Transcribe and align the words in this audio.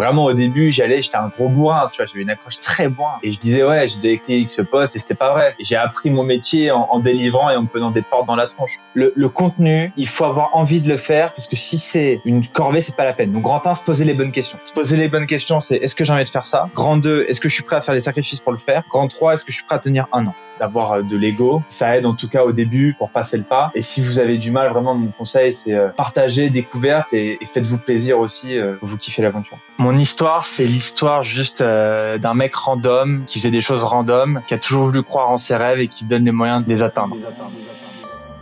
Vraiment 0.00 0.24
au 0.24 0.32
début, 0.32 0.70
j'allais, 0.72 1.02
j'étais 1.02 1.18
un 1.18 1.28
gros 1.28 1.50
bourrin, 1.50 1.90
tu 1.92 1.98
vois, 1.98 2.06
j'avais 2.06 2.22
une 2.22 2.30
accroche 2.30 2.58
très 2.58 2.88
bourrin. 2.88 3.18
Et 3.22 3.32
je 3.32 3.38
disais 3.38 3.62
ouais, 3.62 3.86
j'ai 3.86 3.96
déjà 3.96 4.14
écrit 4.14 4.40
X 4.40 4.62
poste 4.70 4.96
et 4.96 4.98
c'était 4.98 5.14
pas 5.14 5.34
vrai. 5.34 5.54
J'ai 5.60 5.76
appris 5.76 6.08
mon 6.08 6.22
métier 6.22 6.70
en, 6.70 6.98
délivrant 7.00 7.50
et 7.50 7.56
en 7.56 7.64
me 7.64 7.90
des 7.92 8.00
portes 8.00 8.26
dans 8.26 8.34
la 8.34 8.46
tronche. 8.46 8.78
Le, 8.94 9.12
le, 9.14 9.28
contenu, 9.28 9.92
il 9.98 10.08
faut 10.08 10.24
avoir 10.24 10.56
envie 10.56 10.80
de 10.80 10.88
le 10.88 10.96
faire 10.96 11.34
parce 11.34 11.46
que 11.46 11.54
si 11.54 11.76
c'est 11.76 12.22
une 12.24 12.46
corvée, 12.46 12.80
c'est 12.80 12.96
pas 12.96 13.04
la 13.04 13.12
peine. 13.12 13.30
Donc 13.30 13.42
grand 13.42 13.66
1, 13.66 13.74
se 13.74 13.84
poser 13.84 14.06
les 14.06 14.14
bonnes 14.14 14.32
questions. 14.32 14.58
Se 14.64 14.72
poser 14.72 14.96
les 14.96 15.10
bonnes 15.10 15.26
questions, 15.26 15.60
c'est 15.60 15.76
est-ce 15.76 15.94
que 15.94 16.02
j'ai 16.02 16.14
envie 16.14 16.24
de 16.24 16.30
faire 16.30 16.46
ça? 16.46 16.70
Grand 16.74 16.96
2, 16.96 17.26
est-ce 17.28 17.38
que 17.38 17.50
je 17.50 17.54
suis 17.54 17.64
prêt 17.64 17.76
à 17.76 17.82
faire 17.82 17.94
des 17.94 18.00
sacrifices 18.00 18.40
pour 18.40 18.52
le 18.52 18.58
faire? 18.58 18.84
Grand 18.88 19.06
3, 19.06 19.34
est-ce 19.34 19.44
que 19.44 19.52
je 19.52 19.56
suis 19.56 19.66
prêt 19.66 19.76
à 19.76 19.80
tenir 19.80 20.08
un 20.14 20.26
an? 20.28 20.34
D'avoir 20.60 20.92
euh, 20.92 21.02
de 21.02 21.16
l'ego. 21.16 21.62
Ça 21.66 21.96
aide 21.96 22.06
en 22.06 22.14
tout 22.14 22.28
cas 22.28 22.44
au 22.44 22.52
début 22.52 22.94
pour 22.98 23.10
passer 23.10 23.38
le 23.38 23.42
pas. 23.42 23.72
Et 23.74 23.82
si 23.82 24.00
vous 24.00 24.18
avez 24.18 24.38
du 24.38 24.50
mal, 24.50 24.70
vraiment, 24.70 24.94
mon 24.94 25.08
conseil, 25.08 25.52
c'est 25.52 25.74
euh, 25.74 25.88
partager, 25.88 26.50
découverte 26.50 27.12
et, 27.12 27.38
et 27.40 27.46
faites-vous 27.46 27.78
plaisir 27.78 28.20
aussi. 28.20 28.56
Euh, 28.56 28.76
vous 28.82 28.98
kiffez 28.98 29.22
l'aventure. 29.22 29.58
Mon 29.78 29.96
histoire, 29.98 30.44
c'est 30.44 30.66
l'histoire 30.66 31.24
juste 31.24 31.62
d'un 31.62 32.34
mec 32.34 32.54
random 32.54 33.24
qui 33.26 33.38
faisait 33.38 33.50
des 33.50 33.62
choses 33.62 33.82
random, 33.82 34.42
qui 34.46 34.54
a 34.54 34.58
toujours 34.58 34.84
voulu 34.84 35.02
croire 35.02 35.30
en 35.30 35.38
ses 35.38 35.56
rêves 35.56 35.80
et 35.80 35.88
qui 35.88 36.04
se 36.04 36.08
donne 36.08 36.24
les 36.24 36.32
moyens 36.32 36.62
de 36.64 36.68
les 36.68 36.82
atteindre. 36.82 37.16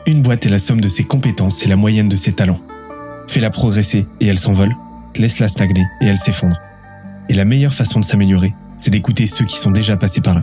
Une 0.06 0.22
boîte 0.22 0.46
est 0.46 0.48
la 0.48 0.58
somme 0.58 0.80
de 0.80 0.88
ses 0.88 1.04
compétences 1.04 1.64
et 1.64 1.68
la 1.68 1.76
moyenne 1.76 2.08
de 2.08 2.16
ses 2.16 2.34
talents. 2.34 2.58
Fais-la 3.28 3.50
progresser 3.50 4.06
et 4.20 4.26
elle 4.26 4.38
s'envole. 4.38 4.74
Laisse-la 5.16 5.48
stagner 5.48 5.84
et 6.00 6.06
elle 6.06 6.16
s'effondre. 6.16 6.56
Et 7.28 7.34
la 7.34 7.44
meilleure 7.44 7.74
façon 7.74 8.00
de 8.00 8.04
s'améliorer, 8.04 8.54
c'est 8.78 8.90
d'écouter 8.90 9.26
ceux 9.26 9.44
qui 9.44 9.56
sont 9.56 9.70
déjà 9.70 9.96
passés 9.96 10.20
par 10.20 10.34
là. 10.34 10.42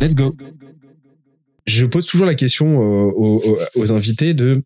Let's 0.00 0.14
go. 0.14 0.30
Je 1.66 1.84
pose 1.84 2.06
toujours 2.06 2.26
la 2.26 2.34
question 2.34 2.80
euh, 2.80 3.58
aux, 3.74 3.92
invités 3.92 4.32
de 4.32 4.62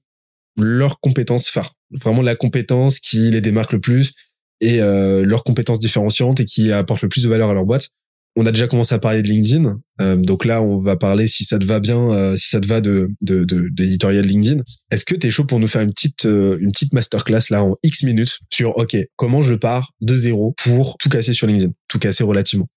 leurs 0.57 1.01
compétences 1.01 1.49
phares. 1.49 1.73
Vraiment 1.91 2.23
la 2.23 2.37
compétence 2.37 3.01
qui 3.01 3.31
les 3.31 3.41
démarque 3.41 3.73
le 3.73 3.81
plus 3.81 4.13
et 4.61 4.81
euh, 4.81 5.25
leurs 5.25 5.43
compétences 5.43 5.81
différenciantes 5.81 6.41
et 6.41 6.45
qui 6.45 6.71
apporte 6.71 7.03
le 7.03 7.09
plus 7.09 7.25
de 7.25 7.29
valeur 7.29 7.51
à 7.51 7.55
leur 7.55 7.65
boîte. 7.65 7.89
On 8.37 8.47
a 8.47 8.53
déjà 8.53 8.67
commencé 8.67 8.95
à 8.95 8.99
parler 8.99 9.21
de 9.21 9.29
LinkedIn, 9.29 9.79
euh, 10.01 10.17
donc 10.17 10.47
là 10.47 10.63
on 10.63 10.79
va 10.79 10.97
parler 10.97 11.27
si 11.27 11.45
ça 11.45 11.59
te 11.59 11.67
va 11.67 11.81
bien, 11.81 12.35
si 12.35 12.49
ça 12.49 12.61
te 12.61 12.67
va 12.67 12.81
de 12.81 13.11
d'éditorial 13.21 14.25
LinkedIn. 14.25 14.63
Est-ce 14.91 15.05
que 15.05 15.15
tu 15.15 15.27
es 15.27 15.31
chaud 15.31 15.45
pour 15.45 15.61
nous 15.61 15.67
faire 15.67 15.83
une 15.83 15.93
petite 15.93 16.25
une 16.25 16.73
petite 16.73 16.95
masterclass 16.95 17.51
là 17.51 17.63
en 17.63 17.77
X 17.83 18.05
minutes 18.05 18.39
sur 18.51 18.79
OK 18.79 18.97
comment 19.17 19.43
je 19.43 19.53
pars 19.53 19.93
de 20.01 20.15
zéro 20.15 20.55
pour 20.65 20.97
tout 20.97 21.11
casser 21.11 21.35
sur 21.35 21.47
LinkedIn, 21.47 21.73
tout 21.89 21.99
casser 21.99 22.25
relativement. 22.25 22.69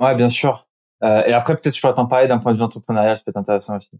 Ouais 0.00 0.16
bien 0.16 0.28
sûr. 0.28 0.65
Euh, 1.02 1.24
et 1.26 1.32
après, 1.32 1.54
peut-être 1.54 1.74
je 1.74 1.80
pourrais 1.80 1.94
t'en 1.94 2.06
parler 2.06 2.28
d'un 2.28 2.38
point 2.38 2.52
de 2.52 2.58
vue 2.58 2.64
entrepreneurial, 2.64 3.16
ça 3.16 3.22
peut 3.24 3.30
être 3.30 3.36
intéressant 3.36 3.76
aussi. 3.76 3.90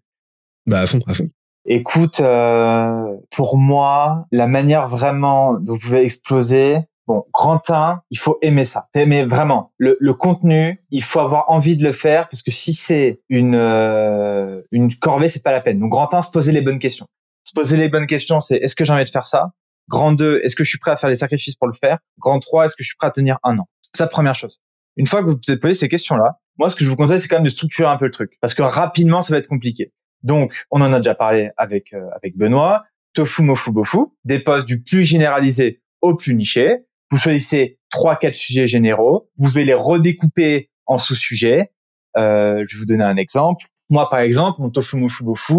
Bah 0.66 0.80
à 0.80 0.86
fond, 0.86 0.98
à 1.06 1.14
fond. 1.14 1.28
Écoute, 1.66 2.20
euh, 2.20 3.16
pour 3.30 3.58
moi, 3.58 4.26
la 4.30 4.46
manière 4.46 4.86
vraiment 4.86 5.54
dont 5.54 5.74
vous 5.74 5.78
pouvez 5.80 6.04
exploser, 6.04 6.78
bon, 7.08 7.24
grand 7.32 7.70
1, 7.70 8.02
il 8.10 8.18
faut 8.18 8.38
aimer 8.40 8.64
ça. 8.64 8.88
Aimer 8.94 9.24
vraiment 9.24 9.72
le, 9.76 9.96
le, 9.98 10.14
contenu, 10.14 10.84
il 10.90 11.02
faut 11.02 11.20
avoir 11.20 11.50
envie 11.50 11.76
de 11.76 11.82
le 11.82 11.92
faire 11.92 12.28
parce 12.28 12.42
que 12.42 12.52
si 12.52 12.72
c'est 12.72 13.20
une 13.28 13.56
euh, 13.56 14.62
une 14.70 14.94
corvée, 14.94 15.28
c'est 15.28 15.42
pas 15.42 15.52
la 15.52 15.60
peine. 15.60 15.80
Donc 15.80 15.90
grand 15.90 16.12
1, 16.14 16.22
se 16.22 16.30
poser 16.30 16.52
les 16.52 16.60
bonnes 16.60 16.78
questions. 16.78 17.06
Se 17.44 17.52
poser 17.52 17.76
les 17.76 17.88
bonnes 17.88 18.06
questions, 18.06 18.38
c'est 18.40 18.56
est-ce 18.56 18.76
que 18.76 18.84
j'ai 18.84 18.92
envie 18.92 19.04
de 19.04 19.10
faire 19.10 19.26
ça? 19.26 19.50
Grand 19.88 20.12
2, 20.12 20.40
est-ce 20.44 20.54
que 20.54 20.64
je 20.64 20.68
suis 20.68 20.78
prêt 20.78 20.92
à 20.92 20.96
faire 20.96 21.10
des 21.10 21.16
sacrifices 21.16 21.56
pour 21.56 21.68
le 21.68 21.74
faire? 21.74 21.98
Grand 22.18 22.38
3, 22.38 22.66
est-ce 22.66 22.76
que 22.76 22.82
je 22.82 22.88
suis 22.88 22.96
prêt 22.96 23.08
à 23.08 23.12
tenir 23.12 23.38
un 23.42 23.58
an? 23.58 23.68
C'est 23.92 24.02
la 24.02 24.08
première 24.08 24.34
chose. 24.34 24.60
Une 24.96 25.06
fois 25.06 25.22
que 25.22 25.30
vous 25.30 25.36
vous 25.46 25.52
êtes 25.52 25.60
posé 25.60 25.74
ces 25.74 25.88
questions-là, 25.88 26.38
moi, 26.58 26.70
ce 26.70 26.76
que 26.76 26.84
je 26.84 26.90
vous 26.90 26.96
conseille, 26.96 27.20
c'est 27.20 27.28
quand 27.28 27.36
même 27.36 27.44
de 27.44 27.50
structurer 27.50 27.88
un 27.88 27.96
peu 27.96 28.06
le 28.06 28.10
truc, 28.10 28.32
parce 28.40 28.54
que 28.54 28.62
rapidement, 28.62 29.20
ça 29.20 29.32
va 29.32 29.38
être 29.38 29.48
compliqué. 29.48 29.92
Donc, 30.22 30.54
on 30.70 30.80
en 30.80 30.92
a 30.92 30.98
déjà 30.98 31.14
parlé 31.14 31.50
avec 31.56 31.92
euh, 31.92 32.08
avec 32.14 32.36
Benoît. 32.36 32.84
Tofu, 33.14 33.42
mofu, 33.42 33.72
bofu, 33.72 33.98
des 34.24 34.38
postes 34.38 34.66
du 34.66 34.82
plus 34.82 35.02
généralisé 35.02 35.80
au 36.02 36.16
plus 36.16 36.34
niché. 36.34 36.80
Vous 37.10 37.16
choisissez 37.16 37.78
trois, 37.88 38.16
quatre 38.16 38.34
sujets 38.34 38.66
généraux. 38.66 39.30
Vous 39.38 39.48
pouvez 39.48 39.64
les 39.64 39.72
redécouper 39.74 40.70
en 40.84 40.98
sous-sujets. 40.98 41.72
Euh, 42.18 42.64
je 42.68 42.76
vais 42.76 42.78
vous 42.78 42.84
donner 42.84 43.04
un 43.04 43.16
exemple. 43.16 43.64
Moi, 43.88 44.08
par 44.10 44.18
exemple, 44.18 44.60
mon 44.60 44.68
tofu, 44.68 44.96
mofu, 44.98 45.24
bofu, 45.24 45.54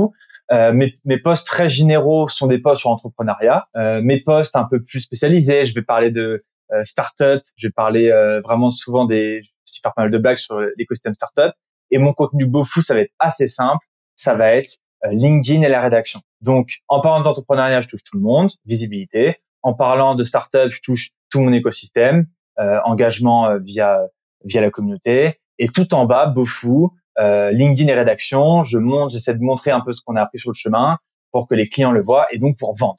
euh, 0.51 0.71
mes, 0.71 0.93
mes 1.05 1.17
postes 1.17 1.47
très 1.47 1.69
généraux 1.69 2.27
sont 2.29 2.47
des 2.47 2.59
postes 2.59 2.81
sur 2.81 2.89
l'entrepreneuriat. 2.89 3.67
Euh, 3.75 4.01
mes 4.01 4.19
postes 4.21 4.55
un 4.55 4.65
peu 4.65 4.83
plus 4.83 4.99
spécialisés, 4.99 5.65
je 5.65 5.73
vais 5.73 5.81
parler 5.81 6.11
de 6.11 6.43
euh, 6.73 6.83
start-up, 6.83 7.43
je 7.55 7.67
vais 7.67 7.71
parler 7.71 8.09
euh, 8.09 8.39
vraiment 8.41 8.69
souvent 8.69 9.05
des 9.05 9.41
aussi 9.67 9.81
faire 9.81 9.93
pas 9.93 10.03
mal 10.03 10.11
de 10.11 10.17
blagues 10.17 10.37
sur 10.37 10.59
l'écosystème 10.77 11.13
startup. 11.13 11.53
Et 11.91 11.97
mon 11.97 12.13
contenu 12.13 12.47
beau 12.47 12.63
fou, 12.63 12.81
ça 12.81 12.93
va 12.93 13.01
être 13.01 13.13
assez 13.19 13.47
simple. 13.47 13.85
Ça 14.15 14.35
va 14.35 14.51
être 14.53 14.79
euh, 15.05 15.09
LinkedIn 15.11 15.61
et 15.61 15.69
la 15.69 15.81
rédaction. 15.81 16.21
Donc, 16.41 16.79
en 16.87 17.01
parlant 17.01 17.21
d'entrepreneuriat, 17.21 17.81
je 17.81 17.87
touche 17.87 18.03
tout 18.03 18.17
le 18.17 18.23
monde, 18.23 18.51
visibilité. 18.65 19.37
En 19.63 19.73
parlant 19.73 20.15
de 20.15 20.23
startup, 20.23 20.69
je 20.69 20.81
touche 20.81 21.11
tout 21.29 21.41
mon 21.41 21.53
écosystème, 21.53 22.27
euh, 22.59 22.79
engagement 22.85 23.47
euh, 23.47 23.59
via 23.59 23.99
via 24.43 24.61
la 24.61 24.71
communauté. 24.71 25.39
Et 25.59 25.67
tout 25.67 25.93
en 25.93 26.05
bas, 26.05 26.27
beau 26.27 26.45
fou, 26.45 26.93
euh, 27.19 27.51
LinkedIn 27.51 27.91
et 27.91 27.95
rédaction. 27.95 28.63
Je 28.63 28.77
monte, 28.77 29.11
j'essaie 29.11 29.33
de 29.33 29.41
montrer 29.41 29.71
un 29.71 29.81
peu 29.81 29.93
ce 29.93 30.01
qu'on 30.01 30.15
a 30.15 30.21
appris 30.21 30.39
sur 30.39 30.51
le 30.51 30.55
chemin 30.55 30.97
pour 31.31 31.47
que 31.47 31.55
les 31.55 31.67
clients 31.67 31.91
le 31.91 32.01
voient 32.01 32.27
et 32.31 32.37
donc 32.37 32.57
pour 32.57 32.75
vendre. 32.75 32.97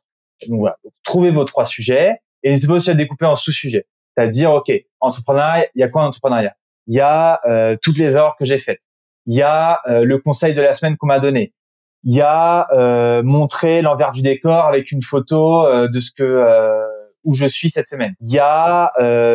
Donc 0.49 0.61
voilà, 0.61 0.77
trouvez 1.05 1.31
vos 1.31 1.45
trois 1.45 1.65
sujets 1.65 2.21
et 2.43 2.50
n'hésitez 2.50 2.69
pas 2.69 2.75
aussi 2.75 2.91
à 2.91 2.95
découper 2.95 3.27
en 3.27 3.37
sous-sujets. 3.37 3.87
C'est-à-dire, 4.17 4.53
OK, 4.53 4.71
entrepreneuriat, 5.00 5.67
il 5.75 5.81
y 5.81 5.83
a 5.83 5.89
quoi 5.89 6.03
en 6.03 6.06
entrepreneuriat? 6.06 6.56
Il 6.88 6.97
y 6.97 7.00
a 7.00 7.41
euh, 7.47 7.76
toutes 7.81 7.99
les 7.99 8.16
heures 8.16 8.37
que 8.37 8.44
j'ai 8.44 8.59
faites. 8.59 8.81
Il 9.26 9.37
y 9.37 9.43
a 9.43 9.81
euh, 9.88 10.04
le 10.04 10.19
conseil 10.19 10.54
de 10.54 10.62
la 10.62 10.75
semaine 10.75 10.97
qu'on 10.97 11.06
m'a 11.06 11.21
donné. 11.21 11.54
Il 12.04 12.15
y 12.15 12.21
a 12.21 12.66
euh, 12.72 13.22
montrer 13.22 13.82
l'envers 13.82 14.10
du 14.10 14.22
décor 14.22 14.65
avec 14.65 14.91
une 14.91 15.03
photo 15.03 15.66
euh, 15.66 15.88
de 15.88 16.00
ce 16.00 16.10
que 16.10 16.22
euh, 16.22 16.84
où 17.25 17.34
je 17.34 17.47
suis 17.47 17.71
cette 17.71 17.87
semaine. 17.87 18.15
Il 18.21 18.32
y 18.32 18.38
a 18.38 18.91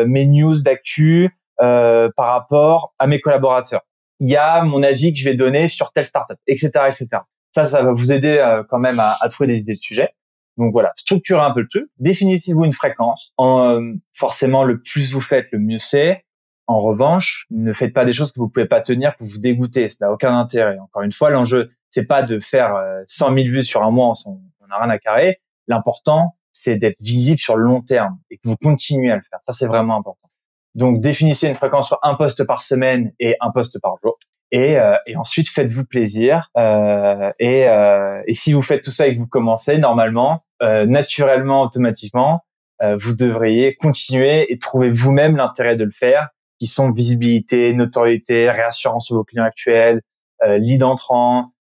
mes 0.06 0.26
news 0.26 0.62
d'actu 0.62 1.30
par 1.58 2.12
rapport 2.16 2.94
à 2.98 3.06
mes 3.06 3.20
collaborateurs. 3.20 3.82
Il 4.20 4.28
y 4.28 4.36
a 4.36 4.62
mon 4.64 4.82
avis 4.82 5.12
que 5.12 5.20
je 5.20 5.24
vais 5.24 5.34
donner 5.34 5.68
sur 5.68 5.92
telle 5.92 6.06
startup, 6.06 6.38
etc., 6.46 6.70
etc. 6.88 7.08
Ça, 7.52 7.66
ça 7.66 7.84
va 7.84 7.92
vous 7.92 8.10
aider 8.10 8.42
quand 8.68 8.78
même 8.78 8.98
à, 8.98 9.16
à 9.20 9.28
trouver 9.28 9.48
des 9.48 9.60
idées 9.60 9.74
de 9.74 9.78
sujets. 9.78 10.14
Donc 10.56 10.72
voilà, 10.72 10.92
structurez 10.96 11.40
un 11.40 11.50
peu 11.50 11.60
le 11.60 11.68
truc, 11.68 11.88
définissez-vous 11.98 12.64
une 12.64 12.72
fréquence. 12.72 13.32
En, 13.36 13.80
euh, 13.80 13.92
forcément, 14.12 14.64
le 14.64 14.80
plus 14.80 15.12
vous 15.12 15.20
faites, 15.20 15.46
le 15.50 15.58
mieux 15.58 15.78
c'est. 15.78 16.23
En 16.66 16.78
revanche, 16.78 17.46
ne 17.50 17.72
faites 17.72 17.92
pas 17.92 18.04
des 18.04 18.12
choses 18.12 18.32
que 18.32 18.40
vous 18.40 18.48
pouvez 18.48 18.66
pas 18.66 18.80
tenir 18.80 19.14
pour 19.16 19.26
vous 19.26 19.40
dégoûter. 19.40 19.88
Ça 19.88 20.06
n'a 20.06 20.12
aucun 20.12 20.36
intérêt. 20.36 20.78
Encore 20.78 21.02
une 21.02 21.12
fois, 21.12 21.30
l'enjeu, 21.30 21.70
c'est 21.90 22.06
pas 22.06 22.22
de 22.22 22.40
faire 22.40 22.74
100 23.06 23.32
euh, 23.32 23.36
000 23.36 23.48
vues 23.48 23.62
sur 23.62 23.82
un 23.82 23.90
mois, 23.90 24.14
on 24.26 24.40
n'a 24.68 24.78
rien 24.78 24.90
à 24.90 24.98
carrer. 24.98 25.40
L'important, 25.68 26.36
c'est 26.52 26.76
d'être 26.76 27.00
visible 27.00 27.38
sur 27.38 27.56
le 27.56 27.64
long 27.64 27.82
terme 27.82 28.18
et 28.30 28.36
que 28.36 28.48
vous 28.48 28.56
continuez 28.56 29.10
à 29.10 29.16
le 29.16 29.22
faire. 29.22 29.40
Ça, 29.46 29.52
c'est 29.52 29.66
vraiment 29.66 29.96
important. 29.96 30.30
Donc, 30.74 31.00
définissez 31.00 31.48
une 31.48 31.54
fréquence 31.54 31.88
sur 31.88 31.98
un 32.02 32.14
poste 32.14 32.44
par 32.44 32.62
semaine 32.62 33.12
et 33.20 33.36
un 33.40 33.50
poste 33.50 33.80
par 33.80 33.96
jour. 34.02 34.18
Et, 34.50 34.78
euh, 34.78 34.96
et 35.06 35.16
ensuite, 35.16 35.48
faites-vous 35.48 35.84
plaisir. 35.84 36.50
Euh, 36.56 37.32
et, 37.38 37.68
euh, 37.68 38.22
et 38.26 38.34
si 38.34 38.52
vous 38.52 38.62
faites 38.62 38.82
tout 38.82 38.90
ça 38.90 39.06
et 39.06 39.14
que 39.14 39.20
vous 39.20 39.26
commencez, 39.26 39.78
normalement, 39.78 40.44
euh, 40.62 40.86
naturellement, 40.86 41.62
automatiquement, 41.62 42.44
euh, 42.82 42.96
vous 42.96 43.14
devriez 43.14 43.74
continuer 43.74 44.52
et 44.52 44.58
trouver 44.58 44.90
vous-même 44.90 45.36
l'intérêt 45.36 45.76
de 45.76 45.84
le 45.84 45.90
faire, 45.90 46.28
qui 46.58 46.66
sont 46.66 46.90
visibilité, 46.90 47.72
notoriété, 47.74 48.50
réassurance 48.50 49.06
sur 49.06 49.16
vos 49.16 49.24
clients 49.24 49.44
actuels, 49.44 50.02
euh, 50.44 50.58
lead 50.58 50.82
entrant, 50.82 51.52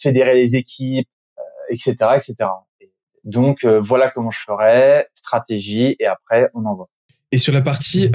fédérer 0.00 0.34
les 0.34 0.56
équipes, 0.56 1.08
etc., 1.70 1.96
etc. 2.16 2.50
donc 3.22 3.64
voilà 3.64 4.10
comment 4.10 4.32
je 4.32 4.40
ferais, 4.40 5.06
stratégie, 5.14 5.94
et 6.00 6.06
après 6.06 6.50
on 6.54 6.64
envoie. 6.64 6.88
Et 7.30 7.38
sur 7.38 7.52
la 7.52 7.62
partie 7.62 8.10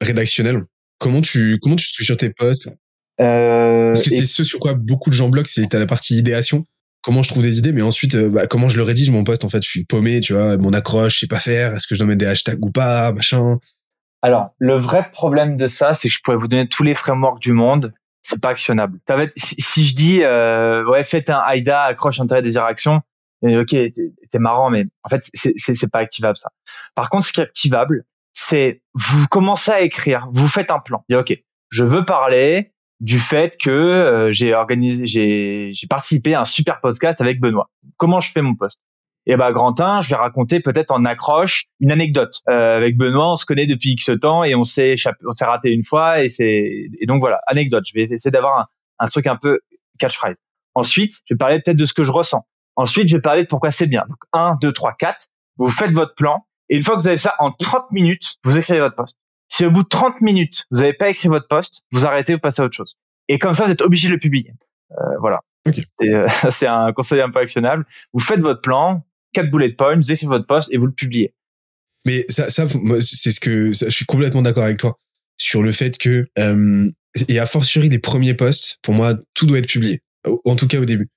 rédactionnelle, 0.00 0.62
comment 0.98 1.20
tu 1.20 1.58
comment 1.60 1.76
tu 1.76 1.86
structures 1.86 2.16
tes 2.16 2.30
posts? 2.30 2.70
Euh, 3.20 3.92
Parce 3.92 4.02
que 4.02 4.10
c'est 4.10 4.26
ce 4.26 4.44
sur 4.44 4.58
quoi 4.58 4.74
beaucoup 4.74 5.10
de 5.10 5.14
gens 5.14 5.28
bloquent, 5.28 5.50
c'est 5.52 5.72
la 5.74 5.86
partie 5.86 6.16
idéation. 6.16 6.64
Comment 7.02 7.22
je 7.22 7.30
trouve 7.30 7.42
des 7.42 7.56
idées, 7.56 7.72
mais 7.72 7.82
ensuite, 7.82 8.14
euh, 8.14 8.28
bah, 8.28 8.46
comment 8.46 8.68
je 8.68 8.76
le 8.76 8.82
rédige 8.82 9.08
mon 9.10 9.24
poste 9.24 9.44
En 9.44 9.48
fait, 9.48 9.62
je 9.62 9.68
suis 9.68 9.84
paumé, 9.84 10.20
tu 10.20 10.34
vois, 10.34 10.58
mon 10.58 10.72
accroche, 10.74 11.14
je 11.14 11.18
sais 11.20 11.26
pas 11.26 11.40
faire. 11.40 11.74
Est-ce 11.74 11.86
que 11.86 11.94
je 11.94 12.00
dois 12.00 12.06
mettre 12.06 12.18
des 12.18 12.26
hashtags 12.26 12.62
ou 12.62 12.70
pas, 12.70 13.12
machin? 13.12 13.58
Alors, 14.22 14.50
le 14.58 14.74
vrai 14.74 15.10
problème 15.10 15.56
de 15.56 15.66
ça, 15.66 15.94
c'est 15.94 16.08
que 16.08 16.14
je 16.14 16.20
pourrais 16.22 16.36
vous 16.36 16.48
donner 16.48 16.68
tous 16.68 16.82
les 16.82 16.94
frameworks 16.94 17.40
du 17.40 17.52
monde, 17.52 17.94
c'est 18.22 18.40
pas 18.40 18.50
actionnable. 18.50 18.98
Si, 19.36 19.86
je 19.86 19.94
dis, 19.94 20.22
euh, 20.22 20.84
ouais, 20.84 21.04
faites 21.04 21.30
un 21.30 21.42
AIDA, 21.48 21.82
accroche 21.82 22.20
intérêt 22.20 22.42
des 22.42 22.58
réactions, 22.58 23.00
et 23.42 23.56
ok, 23.56 23.70
t'es 23.70 24.38
marrant, 24.38 24.68
mais 24.70 24.84
en 25.02 25.08
fait, 25.08 25.22
c'est 25.34 25.90
pas 25.90 26.00
activable 26.00 26.36
ça. 26.36 26.50
Par 26.94 27.08
contre, 27.08 27.26
ce 27.26 27.32
qui 27.32 27.40
est 27.40 27.44
activable, 27.44 28.04
c'est 28.32 28.82
vous 28.94 29.26
commencez 29.28 29.70
à 29.70 29.80
écrire, 29.80 30.28
vous 30.32 30.48
faites 30.48 30.70
un 30.70 30.78
plan. 30.78 31.04
Et 31.08 31.16
ok, 31.16 31.34
je 31.70 31.84
veux 31.84 32.04
parler 32.04 32.72
du 33.00 33.18
fait 33.18 33.56
que 33.56 33.70
euh, 33.70 34.32
j'ai 34.32 34.54
organisé, 34.54 35.06
j'ai 35.06 35.86
participé 35.88 36.34
à 36.34 36.42
un 36.42 36.44
super 36.44 36.80
podcast 36.80 37.20
avec 37.22 37.40
Benoît. 37.40 37.70
Comment 37.96 38.20
je 38.20 38.30
fais 38.30 38.42
mon 38.42 38.54
post 38.54 38.80
et 39.30 39.36
bah 39.36 39.52
Grantin, 39.52 40.00
je 40.00 40.10
vais 40.10 40.16
raconter 40.16 40.58
peut-être 40.58 40.90
en 40.90 41.04
accroche 41.04 41.66
une 41.78 41.92
anecdote. 41.92 42.40
Euh, 42.48 42.76
avec 42.76 42.96
Benoît, 42.96 43.34
on 43.34 43.36
se 43.36 43.46
connaît 43.46 43.66
depuis 43.66 43.90
X 43.90 44.10
temps 44.20 44.42
et 44.42 44.56
on 44.56 44.64
s'est 44.64 44.96
on 45.24 45.30
s'est 45.30 45.44
raté 45.44 45.70
une 45.70 45.84
fois 45.84 46.20
et 46.20 46.28
c'est 46.28 46.88
et 47.00 47.06
donc 47.06 47.20
voilà, 47.20 47.40
anecdote. 47.46 47.84
Je 47.86 47.94
vais 47.94 48.08
essayer 48.10 48.32
d'avoir 48.32 48.58
un, 48.58 48.66
un, 48.98 49.06
truc 49.06 49.28
un 49.28 49.36
peu 49.36 49.60
catchphrase. 50.00 50.36
Ensuite, 50.74 51.20
je 51.26 51.34
vais 51.34 51.38
parler 51.38 51.60
peut-être 51.60 51.76
de 51.76 51.84
ce 51.86 51.92
que 51.92 52.02
je 52.02 52.10
ressens. 52.10 52.44
Ensuite, 52.74 53.06
je 53.06 53.14
vais 53.14 53.20
parler 53.20 53.42
de 53.44 53.46
pourquoi 53.46 53.70
c'est 53.70 53.86
bien. 53.86 54.04
Donc 54.08 54.18
1 54.32 54.56
2 54.60 54.72
3 54.72 54.94
4, 54.98 55.28
vous 55.58 55.68
faites 55.68 55.92
votre 55.92 56.16
plan 56.16 56.44
et 56.68 56.76
une 56.76 56.82
fois 56.82 56.96
que 56.96 57.02
vous 57.02 57.08
avez 57.08 57.16
ça 57.16 57.34
en 57.38 57.52
30 57.52 57.92
minutes, 57.92 58.34
vous 58.42 58.56
écrivez 58.56 58.80
votre 58.80 58.96
poste. 58.96 59.16
Si 59.46 59.64
au 59.64 59.70
bout 59.70 59.84
de 59.84 59.88
30 59.88 60.22
minutes, 60.22 60.66
vous 60.72 60.80
n'avez 60.80 60.92
pas 60.92 61.08
écrit 61.08 61.28
votre 61.28 61.46
poste, 61.46 61.82
vous 61.92 62.04
arrêtez, 62.04 62.34
vous 62.34 62.40
passez 62.40 62.62
à 62.62 62.64
autre 62.64 62.76
chose. 62.76 62.96
Et 63.28 63.38
comme 63.38 63.54
ça, 63.54 63.64
vous 63.64 63.70
êtes 63.70 63.82
obligé 63.82 64.08
de 64.08 64.14
le 64.14 64.18
publier. 64.18 64.54
Euh, 64.90 65.18
voilà. 65.20 65.38
Okay. 65.68 65.84
C'est 66.50 66.68
euh, 66.68 66.72
un 66.86 66.92
conseil 66.92 67.20
un 67.20 67.30
peu 67.30 67.38
actionnable. 67.38 67.84
Vous 68.12 68.20
faites 68.20 68.40
votre 68.40 68.60
plan, 68.60 69.04
quatre 69.32 69.50
bullet 69.50 69.72
points, 69.72 69.96
vous 69.96 70.12
écrivez 70.12 70.30
votre 70.30 70.46
poste 70.46 70.72
et 70.72 70.76
vous 70.76 70.86
le 70.86 70.92
publiez. 70.92 71.34
Mais 72.06 72.24
ça, 72.28 72.48
ça 72.50 72.66
c'est 73.00 73.32
ce 73.32 73.40
que 73.40 73.72
je 73.72 73.90
suis 73.90 74.06
complètement 74.06 74.42
d'accord 74.42 74.64
avec 74.64 74.78
toi 74.78 74.98
sur 75.36 75.62
le 75.62 75.72
fait 75.72 75.98
que 75.98 76.26
euh, 76.38 76.90
et 77.28 77.38
a 77.38 77.46
fortiori 77.46 77.88
les 77.88 77.98
premiers 77.98 78.34
posts, 78.34 78.78
pour 78.82 78.94
moi, 78.94 79.18
tout 79.34 79.46
doit 79.46 79.58
être 79.58 79.68
publié. 79.68 80.00
En 80.44 80.56
tout 80.56 80.66
cas 80.66 80.78
au 80.78 80.84
début. 80.84 81.08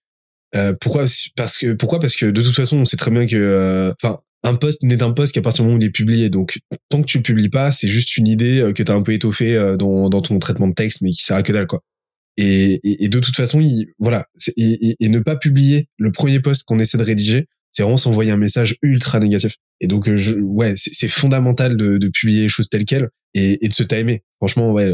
Euh, 0.56 0.74
pourquoi 0.80 1.06
Parce 1.36 1.58
que 1.58 1.74
pourquoi? 1.74 2.00
Parce 2.00 2.16
que 2.16 2.26
de 2.26 2.42
toute 2.42 2.56
façon, 2.56 2.78
on 2.78 2.86
sait 2.86 2.98
très 2.98 3.12
bien 3.12 3.26
que, 3.26 3.36
euh, 3.36 3.94
enfin, 4.02 4.20
un 4.44 4.56
post 4.56 4.84
n'est 4.84 5.02
un 5.02 5.12
post 5.12 5.34
qu'à 5.34 5.42
partir 5.42 5.64
du 5.64 5.68
moment 5.68 5.78
où 5.78 5.82
il 5.82 5.88
est 5.88 5.92
publié. 5.92 6.30
Donc, 6.30 6.60
tant 6.90 7.02
que 7.02 7.08
tu 7.08 7.18
le 7.18 7.24
publies 7.24 7.50
pas, 7.50 7.72
c'est 7.72 7.88
juste 7.88 8.18
une 8.18 8.28
idée 8.28 8.60
euh, 8.60 8.74
que 8.74 8.84
tu 8.84 8.92
as 8.92 8.96
un 8.96 9.02
peu 9.02 9.14
étoffée 9.14 9.56
euh, 9.56 9.78
dans, 9.78 10.10
dans 10.10 10.22
ton 10.22 10.38
traitement 10.40 10.68
de 10.68 10.74
texte, 10.74 11.02
mais 11.02 11.12
qui 11.12 11.24
sert 11.24 11.38
à 11.38 11.44
que 11.44 11.52
dalle, 11.52 11.68
quoi. 11.68 11.82
Et, 12.36 12.80
et, 12.84 13.10
de 13.10 13.20
toute 13.20 13.36
façon, 13.36 13.62
il, 13.62 13.86
voilà, 14.00 14.26
et, 14.58 14.96
et, 15.00 15.10
ne 15.10 15.20
pas 15.20 15.36
publier 15.36 15.88
le 15.98 16.12
premier 16.12 16.40
post 16.40 16.64
qu'on 16.64 16.80
essaie 16.80 16.98
de 16.98 17.04
rédiger, 17.04 17.48
c'est 17.74 17.82
vraiment 17.82 17.98
s'envoyer 17.98 18.32
un 18.32 18.38
message 18.38 18.78
ultra 18.82 19.20
négatif. 19.20 19.58
Et 19.82 19.88
donc, 19.88 20.08
euh, 20.08 20.16
je, 20.16 20.36
ouais, 20.36 20.76
c'est 20.78 21.08
fondamental 21.08 21.76
de, 21.76 21.98
de, 21.98 22.08
publier 22.08 22.44
les 22.44 22.48
choses 22.48 22.70
telles 22.70 22.86
quelles 22.86 23.10
et, 23.34 23.66
et 23.66 23.68
de 23.68 23.74
se 23.74 23.84
timer. 23.84 24.24
Franchement, 24.38 24.72
ouais, 24.72 24.94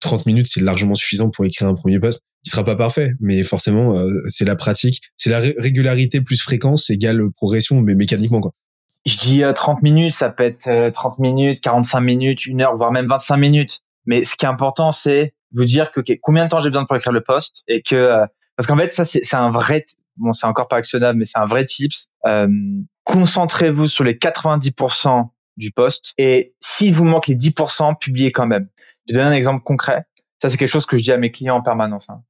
30 0.00 0.24
minutes, 0.24 0.46
c'est 0.48 0.60
largement 0.60 0.94
suffisant 0.94 1.30
pour 1.30 1.44
écrire 1.44 1.68
un 1.68 1.74
premier 1.74 1.98
post. 1.98 2.22
Il 2.44 2.50
sera 2.50 2.64
pas 2.64 2.76
parfait, 2.76 3.14
mais 3.18 3.42
forcément, 3.42 3.96
euh, 3.96 4.22
c'est 4.28 4.44
la 4.44 4.54
pratique, 4.54 5.02
c'est 5.16 5.30
la 5.30 5.40
régularité 5.40 6.20
plus 6.20 6.40
fréquence 6.40 6.90
égale 6.90 7.20
progression, 7.36 7.80
mais 7.80 7.96
mécaniquement, 7.96 8.40
quoi. 8.40 8.52
Je 9.04 9.16
dis 9.18 9.42
30 9.54 9.78
euh, 9.78 9.80
minutes, 9.82 10.14
ça 10.14 10.30
peut 10.30 10.44
être 10.44 10.90
30 10.92 11.18
minutes, 11.18 11.60
45 11.60 12.00
minutes, 12.00 12.46
une 12.46 12.62
heure, 12.62 12.74
voire 12.74 12.92
même 12.92 13.06
25 13.06 13.36
minutes. 13.36 13.80
Mais 14.06 14.22
ce 14.22 14.36
qui 14.36 14.44
est 14.44 14.48
important, 14.48 14.92
c'est 14.92 15.34
vous 15.52 15.64
dire 15.64 15.90
que 15.90 16.00
combien 16.22 16.44
de 16.44 16.50
temps 16.50 16.60
j'ai 16.60 16.70
besoin 16.70 16.84
pour 16.84 16.96
écrire 16.96 17.12
le 17.12 17.22
post 17.22 17.64
et 17.66 17.82
que 17.82 18.24
parce 18.56 18.66
qu'en 18.66 18.76
fait 18.76 18.92
ça 18.92 19.04
c'est 19.04 19.34
un 19.34 19.50
vrai 19.50 19.84
bon, 20.16 20.32
c'est 20.32 20.46
encore 20.46 20.68
pas 20.68 20.76
actionnable, 20.76 21.18
mais 21.18 21.24
c'est 21.24 21.38
un 21.38 21.46
vrai 21.46 21.64
tips. 21.64 22.06
Euh, 22.26 22.48
concentrez-vous 23.04 23.88
sur 23.88 24.04
les 24.04 24.14
90% 24.14 25.28
du 25.56 25.70
poste 25.70 26.12
et 26.18 26.54
s'il 26.60 26.92
vous 26.94 27.04
manque 27.04 27.28
les 27.28 27.36
10%, 27.36 27.98
publiez 27.98 28.32
quand 28.32 28.46
même. 28.46 28.68
Je 29.08 29.14
vais 29.14 29.20
donner 29.20 29.34
un 29.34 29.38
exemple 29.38 29.62
concret. 29.62 30.04
Ça, 30.40 30.50
c'est 30.50 30.56
quelque 30.56 30.68
chose 30.68 30.86
que 30.86 30.96
je 30.96 31.02
dis 31.02 31.12
à 31.12 31.16
mes 31.16 31.30
clients 31.30 31.56
en 31.56 31.62
permanence. 31.62 32.10
Hein. 32.10 32.22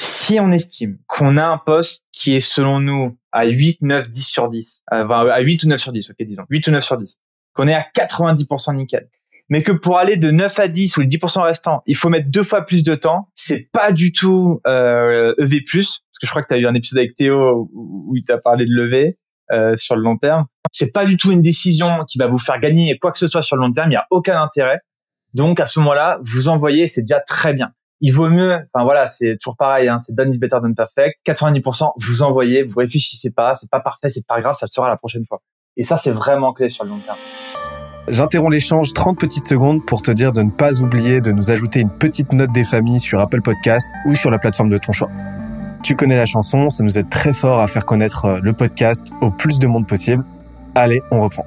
Si 0.00 0.40
on 0.40 0.50
estime 0.50 0.98
qu'on 1.06 1.36
a 1.36 1.46
un 1.46 1.58
poste 1.58 2.06
qui 2.10 2.34
est 2.34 2.40
selon 2.40 2.80
nous 2.80 3.16
à 3.30 3.46
8, 3.46 3.82
9, 3.82 4.10
10 4.10 4.22
sur 4.22 4.48
10, 4.48 4.82
euh, 4.92 5.08
à 5.08 5.40
8 5.40 5.62
ou 5.64 5.68
9 5.68 5.80
sur 5.80 5.92
10, 5.92 6.10
ok, 6.10 6.16
disons, 6.26 6.44
8 6.48 6.66
ou 6.66 6.70
9 6.70 6.84
sur 6.84 6.96
10, 6.96 7.20
qu'on 7.52 7.68
est 7.68 7.74
à 7.74 7.82
90% 7.82 8.74
nickel, 8.74 9.08
mais 9.48 9.62
que 9.62 9.72
pour 9.72 9.98
aller 9.98 10.16
de 10.16 10.30
9 10.30 10.58
à 10.58 10.68
10 10.68 10.96
ou 10.96 11.00
les 11.00 11.08
10% 11.08 11.42
restants, 11.42 11.82
il 11.86 11.96
faut 11.96 12.08
mettre 12.08 12.30
deux 12.30 12.42
fois 12.42 12.62
plus 12.62 12.82
de 12.82 12.94
temps, 12.94 13.28
c'est 13.34 13.68
pas 13.72 13.92
du 13.92 14.12
tout 14.12 14.60
euh, 14.66 15.34
EV+, 15.38 15.62
parce 15.64 16.00
que 16.20 16.26
je 16.26 16.30
crois 16.30 16.42
que 16.42 16.48
tu 16.48 16.54
as 16.54 16.58
eu 16.58 16.66
un 16.66 16.74
épisode 16.74 16.98
avec 16.98 17.16
Théo 17.16 17.68
où 17.74 18.12
il 18.16 18.24
t'a 18.24 18.38
parlé 18.38 18.64
de 18.64 18.72
lever 18.72 19.18
euh, 19.52 19.76
sur 19.76 19.96
le 19.96 20.02
long 20.02 20.16
terme. 20.16 20.46
C'est 20.72 20.92
pas 20.92 21.04
du 21.04 21.16
tout 21.16 21.30
une 21.30 21.42
décision 21.42 22.04
qui 22.08 22.18
va 22.18 22.26
vous 22.26 22.38
faire 22.38 22.58
gagner 22.58 22.98
quoi 22.98 23.12
que 23.12 23.18
ce 23.18 23.26
soit 23.26 23.42
sur 23.42 23.56
le 23.56 23.62
long 23.62 23.72
terme, 23.72 23.90
il 23.90 23.94
y 23.94 23.98
a 23.98 24.06
aucun 24.10 24.40
intérêt. 24.40 24.80
Donc 25.34 25.60
à 25.60 25.66
ce 25.66 25.78
moment-là, 25.80 26.18
vous 26.22 26.48
envoyez, 26.48 26.88
c'est 26.88 27.02
déjà 27.02 27.20
très 27.20 27.52
bien. 27.52 27.70
Il 28.00 28.12
vaut 28.12 28.28
mieux, 28.28 28.58
enfin 28.72 28.84
voilà, 28.84 29.06
c'est 29.06 29.36
toujours 29.40 29.56
pareil, 29.56 29.88
hein, 29.88 29.98
c'est 29.98 30.14
done 30.14 30.32
is 30.32 30.38
better 30.38 30.58
than 30.62 30.74
perfect. 30.74 31.18
90%, 31.26 31.92
vous 31.96 32.22
envoyez, 32.22 32.62
vous 32.62 32.78
réfléchissez 32.78 33.30
pas, 33.30 33.54
c'est 33.54 33.70
pas 33.70 33.80
parfait, 33.80 34.08
c'est 34.08 34.26
pas 34.26 34.40
grave, 34.40 34.54
ça 34.54 34.66
le 34.66 34.72
sera 34.72 34.88
la 34.88 34.96
prochaine 34.96 35.24
fois. 35.26 35.42
Et 35.76 35.82
ça, 35.82 35.96
c'est 35.96 36.12
vraiment 36.12 36.52
clé 36.52 36.68
sur 36.68 36.84
le 36.84 36.90
long 36.90 37.00
terme. 37.00 37.18
J'interromps 38.08 38.52
l'échange 38.52 38.92
30 38.92 39.18
petites 39.18 39.46
secondes 39.46 39.84
pour 39.86 40.02
te 40.02 40.10
dire 40.10 40.30
de 40.30 40.42
ne 40.42 40.50
pas 40.50 40.82
oublier 40.82 41.22
de 41.22 41.32
nous 41.32 41.50
ajouter 41.50 41.80
une 41.80 41.90
petite 41.90 42.32
note 42.34 42.52
des 42.52 42.64
familles 42.64 43.00
sur 43.00 43.18
Apple 43.18 43.40
Podcast 43.40 43.88
ou 44.06 44.14
sur 44.14 44.30
la 44.30 44.38
plateforme 44.38 44.68
de 44.68 44.76
ton 44.76 44.92
choix. 44.92 45.10
Tu 45.82 45.96
connais 45.96 46.16
la 46.16 46.26
chanson, 46.26 46.68
ça 46.68 46.84
nous 46.84 46.98
aide 46.98 47.08
très 47.08 47.32
fort 47.32 47.60
à 47.60 47.66
faire 47.66 47.86
connaître 47.86 48.26
euh, 48.26 48.40
le 48.42 48.52
podcast 48.52 49.12
au 49.22 49.30
plus 49.30 49.58
de 49.58 49.66
monde 49.66 49.86
possible. 49.86 50.22
Allez, 50.74 51.00
on 51.10 51.22
reprend. 51.22 51.46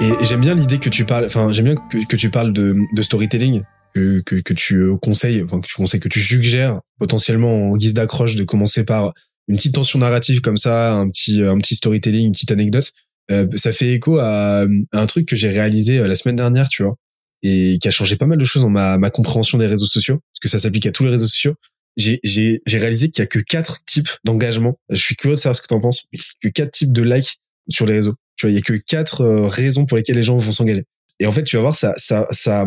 Et 0.00 0.12
j'aime 0.24 0.40
bien 0.40 0.54
l'idée 0.54 0.78
que 0.78 0.88
tu 0.88 1.04
parles, 1.04 1.24
enfin 1.24 1.52
j'aime 1.52 1.64
bien 1.64 1.74
que, 1.74 2.16
tu 2.16 2.30
parles 2.30 2.52
de, 2.52 2.76
storytelling, 3.00 3.62
que, 3.94 4.20
que, 4.20 4.52
tu 4.52 4.76
euh, 4.76 4.96
conseilles, 4.98 5.42
enfin 5.42 5.58
que 5.58 5.66
tu 5.66 5.74
conseilles, 5.74 6.00
que 6.00 6.08
tu 6.08 6.20
suggères 6.20 6.80
potentiellement 7.00 7.70
en 7.70 7.76
guise 7.76 7.94
d'accroche 7.94 8.36
de 8.36 8.44
commencer 8.44 8.84
par 8.84 9.14
une 9.48 9.56
petite 9.56 9.74
tension 9.74 9.98
narrative 9.98 10.42
comme 10.42 10.56
ça, 10.56 10.92
un 10.92 11.08
petit 11.08 11.42
un 11.42 11.56
petit 11.58 11.74
storytelling, 11.74 12.26
une 12.26 12.32
petite 12.32 12.52
anecdote. 12.52 12.92
Euh, 13.30 13.46
ça 13.56 13.72
fait 13.72 13.92
écho 13.92 14.18
à, 14.18 14.64
un 14.92 15.06
truc 15.06 15.26
que 15.26 15.36
j'ai 15.36 15.48
réalisé 15.48 15.98
euh, 15.98 16.06
la 16.06 16.14
semaine 16.14 16.36
dernière, 16.36 16.68
tu 16.68 16.82
vois, 16.82 16.96
et 17.42 17.78
qui 17.80 17.88
a 17.88 17.90
changé 17.90 18.16
pas 18.16 18.26
mal 18.26 18.38
de 18.38 18.44
choses 18.44 18.62
dans 18.62 18.70
ma, 18.70 18.98
ma 18.98 19.10
compréhension 19.10 19.58
des 19.58 19.66
réseaux 19.66 19.86
sociaux, 19.86 20.20
parce 20.32 20.40
que 20.40 20.48
ça 20.48 20.58
s'applique 20.58 20.86
à 20.86 20.92
tous 20.92 21.04
les 21.04 21.10
réseaux 21.10 21.26
sociaux. 21.26 21.54
J'ai, 21.96 22.60
réalisé 22.66 23.10
qu'il 23.10 23.22
y 23.22 23.24
a 23.24 23.26
que 23.26 23.38
quatre 23.38 23.82
types 23.86 24.10
d'engagement. 24.24 24.78
Je 24.90 25.00
suis 25.00 25.16
curieux 25.16 25.36
de 25.36 25.40
savoir 25.40 25.56
ce 25.56 25.62
que 25.62 25.66
tu 25.66 25.74
en 25.74 25.80
penses. 25.80 26.04
Que 26.42 26.48
quatre 26.48 26.72
types 26.72 26.92
de 26.92 27.02
likes 27.02 27.40
sur 27.68 27.86
les 27.86 27.94
réseaux. 27.94 28.14
Tu 28.36 28.46
vois, 28.46 28.50
il 28.50 28.54
y 28.54 28.58
a 28.58 28.62
que 28.62 28.74
quatre 28.74 29.22
euh, 29.22 29.46
raisons 29.46 29.86
pour 29.86 29.96
lesquelles 29.96 30.16
les 30.16 30.22
gens 30.22 30.36
vont 30.36 30.52
s'engager. 30.52 30.84
Et 31.20 31.26
en 31.26 31.32
fait, 31.32 31.44
tu 31.44 31.56
vas 31.56 31.62
voir, 31.62 31.74
ça, 31.74 31.94
ça, 31.96 32.26
ça 32.30 32.66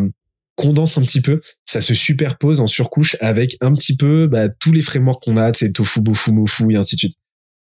condense 0.56 0.97
un 0.97 1.03
petit 1.03 1.21
peu, 1.21 1.41
ça 1.65 1.79
se 1.79 1.94
superpose 1.94 2.59
en 2.59 2.68
surcouche 2.68 3.16
avec 3.21 3.56
un 3.61 3.73
petit 3.73 3.95
peu 3.95 4.28
bah, 4.28 4.49
tous 4.49 4.71
les 4.71 4.81
frameworks 4.81 5.23
qu'on 5.23 5.37
a, 5.37 5.54
c'est 5.54 5.71
tofu, 5.71 6.01
bofu, 6.01 6.31
mofu 6.31 6.73
et 6.73 6.75
ainsi 6.75 6.95
de 6.95 6.99
suite. 6.99 7.13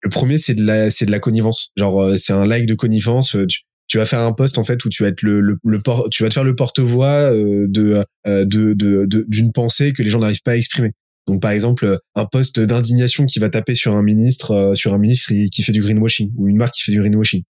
Le 0.03 0.09
premier, 0.09 0.37
c'est 0.37 0.53
de 0.53 0.65
la, 0.65 0.89
c'est 0.89 1.05
de 1.05 1.11
la 1.11 1.19
connivence. 1.19 1.71
Genre, 1.77 2.01
euh, 2.01 2.15
c'est 2.17 2.33
un 2.33 2.45
like 2.45 2.65
de 2.67 2.75
connivence. 2.75 3.35
Euh, 3.35 3.47
tu, 3.87 3.97
vas 3.97 4.05
faire 4.05 4.19
un 4.19 4.33
post 4.33 4.57
en 4.57 4.63
fait 4.63 4.83
où 4.83 4.89
tu 4.89 5.03
vas 5.03 5.09
être 5.09 5.21
le, 5.21 5.39
le, 5.39 5.55
le 5.63 5.79
tu 6.09 6.23
vas 6.23 6.29
te 6.29 6.33
faire 6.33 6.43
le 6.43 6.55
porte-voix 6.55 7.31
euh, 7.31 7.67
de, 7.69 8.03
de, 8.25 8.73
de, 8.73 9.25
d'une 9.27 9.51
pensée 9.53 9.93
que 9.93 10.03
les 10.03 10.09
gens 10.09 10.19
n'arrivent 10.19 10.41
pas 10.43 10.51
à 10.51 10.55
exprimer. 10.55 10.91
Donc 11.27 11.41
par 11.41 11.51
exemple, 11.51 11.99
un 12.15 12.25
post 12.25 12.59
d'indignation 12.59 13.25
qui 13.25 13.39
va 13.39 13.49
taper 13.49 13.75
sur 13.75 13.95
un 13.95 14.03
ministre, 14.03 14.73
sur 14.75 14.93
un 14.93 14.97
ministre 14.97 15.31
qui 15.51 15.63
fait 15.63 15.71
du 15.71 15.81
greenwashing 15.81 16.33
ou 16.37 16.49
une 16.49 16.57
marque 16.57 16.73
qui 16.73 16.81
fait 16.81 16.91
du 16.91 16.99
greenwashing. 16.99 17.43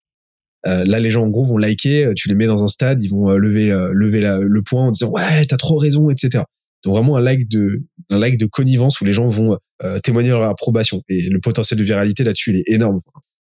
là, 0.64 0.98
les 0.98 1.10
gens 1.10 1.22
en 1.22 1.28
gros 1.28 1.44
vont 1.44 1.58
liker, 1.58 2.12
tu 2.16 2.28
les 2.28 2.34
mets 2.34 2.46
dans 2.46 2.64
un 2.64 2.68
stade, 2.68 3.00
ils 3.00 3.08
vont 3.08 3.28
lever 3.36 3.68
lever 3.92 4.20
le 4.40 4.62
point 4.62 4.86
en 4.86 4.90
disant 4.90 5.10
ouais 5.10 5.44
t'as 5.46 5.56
trop 5.56 5.76
raison, 5.76 6.10
etc. 6.10 6.42
Donc 6.84 6.94
vraiment 6.96 7.16
un 7.16 7.20
like 7.20 7.48
de 7.48 7.82
un 8.10 8.18
like 8.18 8.38
de 8.38 8.46
connivence 8.46 9.00
où 9.00 9.04
les 9.04 9.12
gens 9.12 9.28
vont 9.28 9.58
euh, 9.84 9.98
témoigner 10.00 10.30
leur 10.30 10.42
approbation 10.42 11.02
et 11.08 11.28
le 11.28 11.40
potentiel 11.40 11.78
de 11.78 11.84
viralité 11.84 12.24
là-dessus 12.24 12.50
il 12.50 12.56
est 12.56 12.74
énorme. 12.74 12.98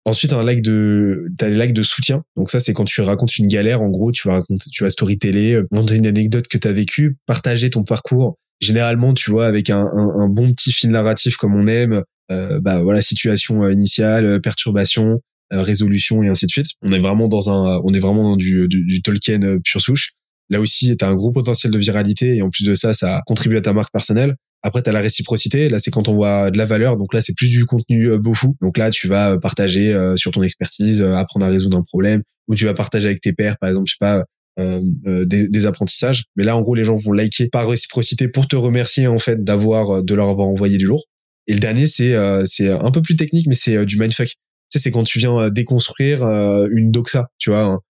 Ensuite 0.07 0.33
un 0.33 0.43
like 0.43 0.63
de 0.63 1.27
t'as 1.37 1.49
les 1.49 1.59
likes 1.59 1.75
de 1.75 1.83
soutien. 1.83 2.23
Donc 2.37 2.51
ça 2.51 2.59
c'est 2.61 2.73
quand 2.73 2.87
tu 2.87 3.01
racontes 3.03 3.37
une 3.39 3.49
galère 3.49 3.83
en 3.83 3.91
gros, 3.91 4.11
tu 4.13 4.27
vas 4.27 4.35
raconter 4.35 4.71
tu 4.71 4.83
vas 4.85 4.91
storyteller, 4.91 5.55
euh, 5.55 5.67
montrer 5.71 5.97
une 5.97 6.07
anecdote 6.07 6.49
que 6.49 6.57
tu 6.57 6.67
as 6.67 6.73
vécue, 6.73 7.19
partager 7.27 7.69
ton 7.69 7.85
parcours. 7.85 8.37
Généralement, 8.63 9.15
tu 9.15 9.31
vois 9.31 9.47
avec 9.47 9.71
un, 9.71 9.87
un, 9.87 10.21
un 10.21 10.29
bon 10.29 10.53
petit 10.53 10.73
fil 10.73 10.91
narratif 10.91 11.37
comme 11.37 11.55
on 11.55 11.67
aime, 11.67 12.03
euh, 12.31 12.61
bah 12.61 12.83
voilà 12.83 13.01
situation 13.03 13.63
euh, 13.63 13.73
initiale, 13.73 14.41
perturbation, 14.41 15.21
résolution 15.51 16.23
et 16.23 16.29
ainsi 16.29 16.47
de 16.47 16.51
suite. 16.51 16.69
On 16.83 16.93
est 16.93 16.99
vraiment 16.99 17.29
dans 17.29 17.51
un 17.51 17.81
on 17.85 17.93
est 17.93 17.99
vraiment 18.01 18.23
dans 18.23 18.37
du, 18.37 18.69
du, 18.69 18.85
du 18.85 19.03
Tolkien 19.03 19.41
pure 19.63 19.81
souche. 19.81 20.13
Là 20.51 20.61
aussi, 20.61 20.97
tu 20.97 21.05
as 21.05 21.09
un 21.09 21.15
gros 21.15 21.31
potentiel 21.31 21.73
de 21.73 21.79
viralité 21.79 22.37
et 22.37 22.43
en 22.43 22.51
plus 22.51 22.65
de 22.65 22.75
ça, 22.75 22.93
ça 22.93 23.23
contribue 23.27 23.57
à 23.57 23.61
ta 23.63 23.73
marque 23.73 23.93
personnelle. 23.93 24.37
Après, 24.63 24.83
tu 24.83 24.91
as 24.91 24.93
la 24.93 25.01
réciprocité. 25.01 25.69
Là, 25.69 25.79
c'est 25.79 25.91
quand 25.91 26.09
on 26.09 26.15
voit 26.15 26.51
de 26.51 26.59
la 26.59 26.67
valeur. 26.67 26.97
Donc 26.97 27.15
là, 27.15 27.21
c'est 27.21 27.35
plus 27.35 27.49
du 27.49 27.65
contenu 27.65 28.11
euh, 28.11 28.19
beau 28.19 28.35
fou. 28.35 28.57
Donc 28.61 28.77
là, 28.77 28.91
tu 28.91 29.09
vas 29.09 29.39
partager 29.39 29.95
euh, 29.95 30.17
sur 30.17 30.33
ton 30.33 30.43
expertise, 30.43 31.01
euh, 31.01 31.15
apprendre 31.15 31.47
à 31.47 31.49
résoudre 31.49 31.79
un 31.79 31.83
problème, 31.83 32.23
ou 32.49 32.55
tu 32.55 32.67
vas 32.67 32.75
partager 32.75 33.07
avec 33.07 33.21
tes 33.21 33.33
pairs, 33.33 33.57
par 33.59 33.71
exemple, 33.71 33.89
je 33.89 33.95
sais 33.95 33.99
pas, 34.01 34.25
des, 34.59 35.49
des, 35.49 35.65
apprentissages. 35.65 36.25
Mais 36.37 36.45
là, 36.45 36.55
en 36.55 36.61
gros, 36.61 36.75
les 36.75 36.85
gens 36.85 36.95
vont 36.95 37.13
liker 37.13 37.49
par 37.49 37.67
réciprocité 37.67 38.29
pour 38.29 38.47
te 38.47 38.57
remercier 38.57 39.07
en 39.07 39.17
fait 39.17 39.43
d'avoir 39.43 40.03
de 40.03 40.15
leur 40.15 40.29
avoir 40.29 40.49
envoyé 40.49 40.77
du 40.77 40.85
lourd. 40.85 41.07
Et 41.47 41.55
le 41.55 41.61
dernier, 41.61 41.87
c'est 41.87 42.15
c'est 42.45 42.69
un 42.69 42.91
peu 42.91 43.01
plus 43.01 43.17
technique, 43.17 43.47
mais 43.47 43.55
c'est 43.55 43.87
du 43.87 43.99
mindfuck. 43.99 44.27
Tu 44.27 44.35
sais, 44.69 44.79
c'est 44.79 44.91
quand 44.91 45.05
tu 45.05 45.19
viens 45.19 45.49
déconstruire 45.49 46.25
une 46.73 46.91
doxa, 46.91 47.29
tu 47.39 47.49
vois, 47.49 47.81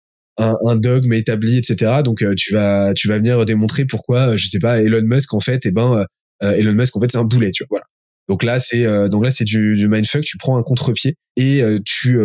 un, 0.41 0.57
un 0.69 0.77
dogme 0.77 1.13
établi, 1.13 1.59
etc. 1.59 2.03
Donc 2.05 2.25
tu 2.37 2.53
vas 2.53 2.93
tu 2.95 3.09
vas 3.09 3.19
venir 3.19 3.45
démontrer 3.45 3.85
pourquoi, 3.85 4.37
je 4.37 4.47
sais 4.47 4.59
pas, 4.59 4.81
Elon 4.81 5.03
Musk 5.03 5.35
en 5.35 5.41
fait, 5.41 5.67
eh 5.67 5.71
ben 5.71 6.05
Elon 6.41 6.73
Musk 6.73 6.97
en 6.97 7.01
fait 7.01 7.11
c'est 7.11 7.19
un 7.19 7.25
boulet, 7.25 7.51
tu 7.51 7.65
vois. 7.65 7.79
Voilà. 7.79 7.85
Donc 8.29 8.43
là, 8.45 8.61
c'est 8.61 8.85
donc 9.09 9.25
là 9.25 9.31
c'est 9.31 9.45
du, 9.45 9.75
du 9.75 9.89
mindfuck. 9.89 10.23
Tu 10.23 10.39
prends 10.39 10.57
un 10.57 10.63
contre-pied 10.63 11.17
et 11.37 11.63
tu 11.85 12.21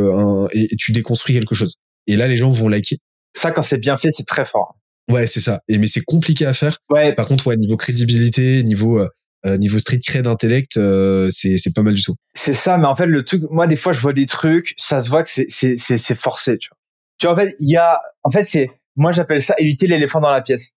et, 0.54 0.76
tu 0.78 0.92
déconstruis 0.92 1.36
quelque 1.36 1.56
chose. 1.56 1.76
Et 2.08 2.16
là, 2.16 2.28
les 2.28 2.38
gens 2.38 2.52
vont 2.52 2.70
liker. 2.70 2.98
Ça, 3.34 3.52
quand 3.52 3.62
c'est 3.62 3.78
bien 3.78 3.98
fait, 3.98 4.12
c'est 4.12 4.26
très 4.26 4.46
fort. 4.46 4.76
Ouais, 5.12 5.28
c'est 5.28 5.42
ça. 5.42 5.62
Et 5.68 5.78
mais 5.78 5.88
c'est 5.88 6.04
compliqué 6.04 6.46
à 6.46 6.54
faire. 6.54 6.78
Ouais. 6.90 7.14
Par 7.14 7.28
contre, 7.28 7.48
ouais, 7.48 7.58
niveau 7.58 7.78
crédibilité, 7.78 8.64
niveau 8.64 9.00
euh, 9.46 9.58
niveau 9.58 9.78
street 9.78 10.00
cred 10.04 10.26
intellect, 10.26 10.78
euh, 10.78 11.30
c'est 11.30 11.58
c'est 11.58 11.74
pas 11.74 11.84
mal 11.84 11.94
du 11.94 12.02
tout. 12.02 12.16
C'est 12.34 12.56
ça, 12.56 12.78
mais 12.78 12.88
en 12.88 12.96
fait 12.96 13.06
le 13.06 13.24
truc, 13.24 13.44
moi 13.52 13.68
des 13.68 13.76
fois 13.76 13.94
je 13.94 14.00
vois 14.02 14.14
des 14.14 14.26
trucs, 14.26 14.74
ça 14.78 15.02
se 15.02 15.10
voit 15.10 15.24
que 15.24 15.30
c'est 15.30 15.46
c'est 15.50 15.76
c'est 15.76 16.16
forcé, 16.16 16.58
tu 16.58 16.70
vois. 16.70 16.78
Tu 17.18 17.28
vois 17.28 17.34
en 17.36 17.38
fait 17.40 17.56
il 17.60 17.72
y 17.72 17.78
a, 17.78 18.00
en 18.24 18.30
fait 18.30 18.44
c'est, 18.44 18.72
moi 18.96 19.12
j'appelle 19.12 19.42
ça 19.42 19.56
éviter 19.58 19.88
l'éléphant 19.88 20.20
dans 20.20 20.32
la 20.32 20.42
pièce. 20.42 20.72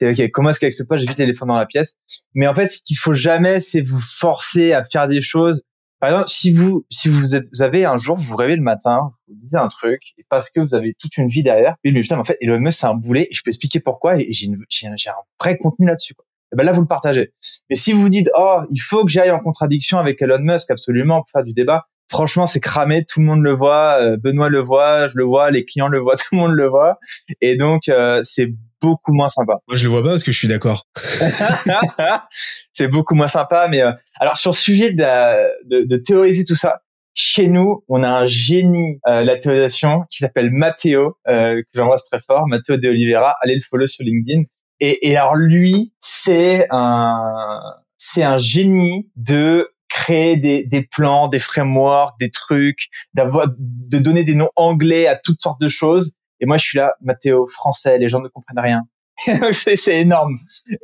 C'est 0.00 0.10
ok, 0.10 0.30
comment 0.30 0.50
est-ce 0.50 0.60
qu'avec 0.60 0.74
ce 0.74 0.82
poste 0.82 1.02
j'évite 1.02 1.18
l'éléphant 1.18 1.46
dans 1.46 1.56
la 1.56 1.66
pièce? 1.66 1.96
Mais 2.34 2.46
en 2.46 2.54
fait 2.54 2.68
ce 2.68 2.80
qu'il 2.84 2.98
faut 2.98 3.14
jamais, 3.14 3.60
c'est 3.60 3.80
vous 3.80 4.00
forcer 4.00 4.72
à 4.72 4.84
faire 4.84 5.08
des 5.08 5.22
choses. 5.22 5.62
Par 6.00 6.10
exemple, 6.10 6.28
si 6.28 6.52
vous 6.52 6.84
si 6.90 7.08
vous 7.08 7.34
êtes 7.34 7.46
vous 7.52 7.62
avez 7.62 7.86
un 7.86 7.96
jour 7.96 8.16
vous 8.16 8.24
vous 8.24 8.36
réveillez 8.36 8.58
le 8.58 8.62
matin, 8.62 9.10
vous 9.28 9.34
disez 9.36 9.56
un 9.56 9.68
truc 9.68 10.02
et 10.18 10.24
parce 10.28 10.50
que 10.50 10.60
vous 10.60 10.74
avez 10.74 10.94
toute 10.98 11.16
une 11.16 11.28
vie 11.28 11.42
derrière, 11.42 11.76
mais 11.84 11.92
putain 11.92 12.18
en 12.18 12.24
fait 12.24 12.36
Elon 12.42 12.60
Musk 12.60 12.80
c'est 12.80 12.86
un 12.86 12.94
boulet, 12.94 13.28
et 13.30 13.34
je 13.34 13.40
peux 13.42 13.48
expliquer 13.48 13.80
pourquoi 13.80 14.18
et 14.18 14.32
j'ai 14.32 14.48
un 14.48 15.12
vrai 15.40 15.56
contenu 15.56 15.86
là-dessus. 15.86 16.14
Et 16.52 16.56
ben 16.56 16.64
là 16.64 16.72
vous 16.72 16.82
le 16.82 16.86
partagez. 16.86 17.32
Mais 17.70 17.76
si 17.76 17.92
vous 17.92 18.08
dites 18.10 18.28
oh 18.36 18.60
il 18.70 18.78
faut 18.78 19.04
que 19.04 19.10
j'aille 19.10 19.30
en 19.30 19.40
contradiction 19.40 19.98
avec 19.98 20.20
Elon 20.20 20.38
Musk 20.40 20.70
absolument 20.70 21.20
pour 21.20 21.30
faire 21.32 21.42
du 21.42 21.54
débat, 21.54 21.86
franchement 22.08 22.46
c'est 22.46 22.60
cramé, 22.60 23.04
tout 23.04 23.20
le 23.20 23.26
monde 23.26 23.42
le 23.42 23.52
voit, 23.52 23.98
euh, 24.00 24.16
Benoît 24.16 24.48
le 24.48 24.60
voit, 24.60 25.08
je 25.08 25.16
le 25.16 25.24
vois, 25.24 25.50
les 25.50 25.64
clients 25.64 25.88
le 25.88 25.98
voient, 25.98 26.16
tout 26.16 26.28
le 26.32 26.38
monde 26.38 26.52
le 26.52 26.68
voit, 26.68 26.98
et 27.40 27.56
donc 27.56 27.88
euh, 27.88 28.20
c'est 28.22 28.48
beaucoup 28.80 29.12
moins 29.12 29.28
sympa. 29.28 29.54
Moi 29.68 29.76
je 29.76 29.84
le 29.84 29.90
vois 29.90 30.02
pas 30.02 30.10
parce 30.10 30.22
que 30.22 30.32
je 30.32 30.38
suis 30.38 30.48
d'accord. 30.48 30.86
c'est 32.72 32.88
beaucoup 32.88 33.14
moins 33.14 33.28
sympa, 33.28 33.68
mais 33.70 33.82
euh, 33.82 33.92
alors 34.20 34.36
sur 34.36 34.50
le 34.50 34.56
sujet 34.56 34.92
de, 34.92 35.68
de, 35.68 35.84
de, 35.84 35.96
théoriser 35.96 36.44
tout 36.44 36.56
ça. 36.56 36.82
Chez 37.18 37.48
nous, 37.48 37.82
on 37.88 38.02
a 38.02 38.08
un 38.08 38.26
génie 38.26 39.00
euh, 39.08 39.24
la 39.24 39.38
théorisation 39.38 40.02
qui 40.10 40.18
s'appelle 40.18 40.50
Matteo, 40.50 41.16
que 41.26 41.64
j'embrasse 41.74 42.04
très 42.10 42.20
fort, 42.20 42.46
Matteo 42.46 42.76
de 42.76 42.88
Oliveira. 42.88 43.34
Allez 43.40 43.54
le 43.54 43.62
follow 43.62 43.86
sur 43.86 44.04
LinkedIn. 44.04 44.42
Et, 44.80 45.08
et 45.08 45.16
alors 45.16 45.34
lui, 45.34 45.94
c'est 46.00 46.66
un, 46.70 47.62
c'est 47.96 48.22
un 48.22 48.38
génie 48.38 49.10
de 49.16 49.70
créer 50.06 50.36
des, 50.36 50.64
des 50.64 50.82
plans, 50.82 51.26
des 51.26 51.40
frameworks, 51.40 52.18
des 52.20 52.30
trucs, 52.30 52.86
d'avoir, 53.12 53.48
de 53.58 53.98
donner 53.98 54.22
des 54.22 54.36
noms 54.36 54.50
anglais 54.54 55.08
à 55.08 55.16
toutes 55.16 55.40
sortes 55.40 55.60
de 55.60 55.68
choses. 55.68 56.12
Et 56.38 56.46
moi, 56.46 56.58
je 56.58 56.64
suis 56.64 56.78
là, 56.78 56.92
Mathéo, 57.00 57.48
français, 57.48 57.98
les 57.98 58.08
gens 58.08 58.20
ne 58.20 58.28
comprennent 58.28 58.60
rien. 58.60 58.82
c'est, 59.52 59.76
c'est 59.76 60.00
énorme. 60.00 60.36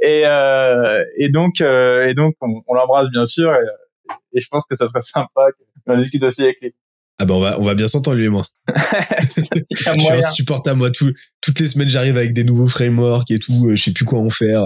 Et, 0.03 0.23
euh, 0.25 1.05
et 1.17 1.29
donc, 1.29 1.61
euh, 1.61 2.09
et 2.09 2.15
donc, 2.15 2.35
on, 2.41 2.63
on 2.67 2.75
l'embrasse 2.75 3.11
bien 3.11 3.25
sûr. 3.25 3.53
Et, 3.53 4.09
et, 4.37 4.41
je 4.41 4.49
pense 4.51 4.67
que 4.67 4.75
ça 4.75 4.89
serait 4.89 5.01
sympa 5.03 5.49
qu'on 5.87 5.97
discute 5.97 6.25
aussi 6.25 6.43
avec 6.43 6.61
lui. 6.61 6.75
Ah 7.19 7.25
bah 7.25 7.35
on 7.35 7.41
va, 7.41 7.61
on 7.61 7.65
va 7.65 7.75
bien 7.75 7.87
s'entendre 7.87 8.17
lui 8.17 8.25
et 8.25 8.29
moi. 8.29 8.45
je 8.75 9.43
suis 9.77 10.11
insupportable 10.11 10.79
moi 10.79 10.91
tout, 10.91 11.13
toutes 11.41 11.61
les 11.61 11.67
semaines 11.67 11.89
j'arrive 11.89 12.17
avec 12.17 12.33
des 12.33 12.43
nouveaux 12.43 12.67
frameworks 12.67 13.31
et 13.31 13.39
tout, 13.39 13.69
euh, 13.69 13.77
je 13.77 13.83
sais 13.85 13.93
plus 13.93 14.07
quoi 14.07 14.19
en 14.19 14.31
faire. 14.31 14.65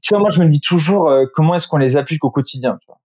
Tu 0.00 0.14
vois 0.14 0.20
moi 0.20 0.30
je 0.30 0.40
me 0.40 0.48
dis 0.48 0.60
toujours 0.60 1.10
euh, 1.10 1.26
comment 1.34 1.56
est-ce 1.56 1.66
qu'on 1.66 1.76
les 1.76 1.96
applique 1.96 2.24
au 2.24 2.30
quotidien. 2.30 2.78
Tu 2.80 2.86
vois? 2.86 2.98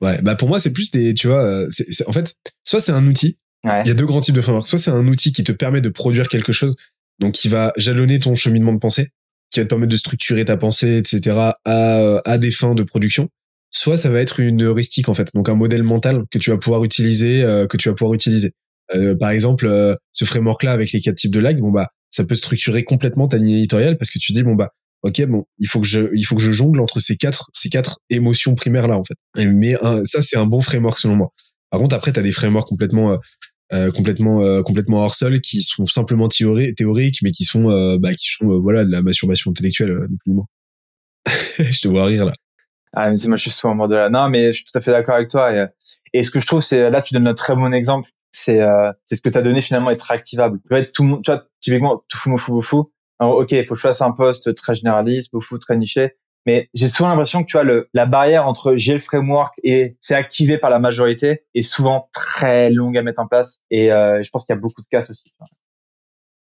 Ouais 0.00 0.20
bah 0.22 0.36
pour 0.36 0.48
moi 0.48 0.60
c'est 0.60 0.72
plus 0.72 0.90
des 0.90 1.12
tu 1.14 1.26
vois 1.26 1.42
euh, 1.42 1.66
c'est, 1.70 2.06
en 2.06 2.12
fait 2.12 2.34
soit 2.64 2.80
c'est 2.80 2.92
un 2.92 3.06
outil. 3.06 3.38
Il 3.64 3.88
y 3.88 3.90
a 3.90 3.94
deux 3.94 4.06
grands 4.06 4.20
types 4.20 4.36
de 4.36 4.40
frameworks. 4.40 4.68
Soit 4.68 4.78
c'est 4.78 4.92
un 4.92 5.06
outil 5.08 5.32
qui 5.32 5.42
te 5.42 5.52
permet 5.52 5.80
de 5.80 5.88
produire 5.88 6.28
quelque 6.28 6.52
chose 6.52 6.76
donc 7.18 7.34
qui 7.34 7.48
va 7.48 7.72
jalonner 7.76 8.20
ton 8.20 8.34
cheminement 8.34 8.72
de 8.72 8.78
pensée, 8.78 9.08
qui 9.50 9.58
va 9.58 9.64
te 9.64 9.68
permettre 9.68 9.90
de 9.90 9.96
structurer 9.96 10.44
ta 10.44 10.56
pensée 10.56 10.96
etc 10.96 11.36
à 11.64 12.20
à 12.24 12.38
des 12.38 12.52
fins 12.52 12.74
de 12.74 12.84
production 12.84 13.28
soit 13.70 13.96
ça 13.96 14.10
va 14.10 14.20
être 14.20 14.40
une 14.40 14.62
heuristique 14.62 15.08
en 15.08 15.14
fait, 15.14 15.34
donc 15.34 15.48
un 15.48 15.54
modèle 15.54 15.82
mental 15.82 16.24
que 16.30 16.38
tu 16.38 16.50
vas 16.50 16.58
pouvoir 16.58 16.84
utiliser, 16.84 17.42
euh, 17.42 17.66
que 17.66 17.76
tu 17.76 17.88
vas 17.88 17.94
pouvoir 17.94 18.14
utiliser. 18.14 18.52
Euh, 18.94 19.16
par 19.16 19.30
exemple, 19.30 19.66
euh, 19.66 19.94
ce 20.12 20.24
framework-là 20.24 20.72
avec 20.72 20.92
les 20.92 21.00
quatre 21.00 21.16
types 21.16 21.32
de 21.32 21.40
lag, 21.40 21.58
bon 21.60 21.70
bah 21.70 21.88
ça 22.10 22.24
peut 22.24 22.34
structurer 22.34 22.84
complètement 22.84 23.28
ta 23.28 23.36
ligne 23.36 23.50
éditoriale 23.50 23.98
parce 23.98 24.10
que 24.10 24.18
tu 24.18 24.32
dis 24.32 24.42
bon 24.42 24.54
bah 24.54 24.72
ok 25.02 25.26
bon 25.26 25.44
il 25.58 25.68
faut 25.68 25.80
que 25.80 25.86
je 25.86 26.00
il 26.14 26.24
faut 26.24 26.34
que 26.34 26.42
je 26.42 26.50
jongle 26.50 26.80
entre 26.80 27.00
ces 27.00 27.16
quatre 27.16 27.50
ces 27.52 27.68
quatre 27.68 28.00
émotions 28.10 28.54
primaires 28.54 28.88
là 28.88 28.98
en 28.98 29.04
fait. 29.04 29.16
Mais 29.36 29.74
ça 30.04 30.22
c'est 30.22 30.36
un 30.36 30.46
bon 30.46 30.60
framework 30.60 30.98
selon 30.98 31.16
moi. 31.16 31.30
Par 31.70 31.80
contre 31.80 31.94
après 31.94 32.12
tu 32.12 32.20
as 32.20 32.22
des 32.22 32.32
frameworks 32.32 32.68
complètement 32.68 33.18
complètement 33.94 34.62
complètement 34.62 34.98
hors 34.98 35.14
sol 35.14 35.40
qui 35.40 35.62
sont 35.62 35.86
simplement 35.86 36.28
théoriques 36.28 37.20
mais 37.22 37.30
qui 37.30 37.44
sont 37.44 37.98
bah 37.98 38.14
qui 38.14 38.26
sont 38.36 38.58
voilà 38.60 38.84
de 38.84 38.90
la 38.90 39.02
masturbation 39.02 39.50
intellectuelle 39.50 40.08
ni 40.26 40.40
je 41.58 41.80
te 41.80 41.88
vois 41.88 42.04
rire 42.04 42.24
là. 42.24 42.32
Ah, 42.92 43.10
mais 43.10 43.16
moi, 43.26 43.36
je 43.36 43.42
suis 43.42 43.50
souvent 43.50 43.74
mort 43.74 43.88
de 43.88 43.94
là. 43.94 44.10
Non, 44.10 44.28
mais 44.28 44.48
je 44.48 44.58
suis 44.58 44.64
tout 44.64 44.76
à 44.76 44.80
fait 44.80 44.90
d'accord 44.90 45.16
avec 45.16 45.28
toi. 45.28 45.52
Et, 46.14 46.22
ce 46.22 46.30
que 46.30 46.40
je 46.40 46.46
trouve, 46.46 46.62
c'est 46.62 46.90
là, 46.90 47.02
tu 47.02 47.14
donnes 47.14 47.28
un 47.28 47.34
très 47.34 47.54
bon 47.54 47.72
exemple. 47.72 48.10
C'est 48.30 48.60
euh, 48.60 48.92
c'est 49.04 49.16
ce 49.16 49.22
que 49.22 49.28
tu 49.28 49.38
as 49.38 49.42
donné 49.42 49.62
finalement 49.62 49.90
être 49.90 50.12
vois, 50.68 50.84
tout 50.84 51.20
tu 51.24 51.30
vois, 51.30 51.44
typiquement, 51.60 52.04
tout 52.08 52.18
fou, 52.18 52.36
fou, 52.36 52.60
fou. 52.62 52.92
Alors, 53.18 53.36
ok, 53.36 53.52
il 53.52 53.64
faut 53.64 53.74
que 53.74 53.80
je 53.80 53.86
fasse 53.86 54.00
un 54.00 54.12
poste 54.12 54.54
très 54.54 54.74
généraliste, 54.74 55.32
fou, 55.40 55.58
très 55.58 55.76
niché. 55.76 56.12
Mais 56.46 56.70
j'ai 56.72 56.88
souvent 56.88 57.10
l'impression 57.10 57.42
que 57.42 57.48
tu 57.48 57.56
vois 57.56 57.64
le, 57.64 57.88
la 57.92 58.06
barrière 58.06 58.46
entre 58.46 58.76
j'ai 58.76 58.94
le 58.94 59.00
framework 59.00 59.54
et 59.64 59.96
c'est 60.00 60.14
activé 60.14 60.56
par 60.56 60.70
la 60.70 60.78
majorité 60.78 61.42
est 61.54 61.62
souvent 61.62 62.08
très 62.14 62.70
longue 62.70 62.96
à 62.96 63.02
mettre 63.02 63.20
en 63.20 63.26
place. 63.26 63.60
Et 63.70 63.92
euh, 63.92 64.22
je 64.22 64.30
pense 64.30 64.46
qu'il 64.46 64.54
y 64.54 64.58
a 64.58 64.60
beaucoup 64.60 64.80
de 64.80 64.86
cas 64.90 65.00
aussi. 65.00 65.24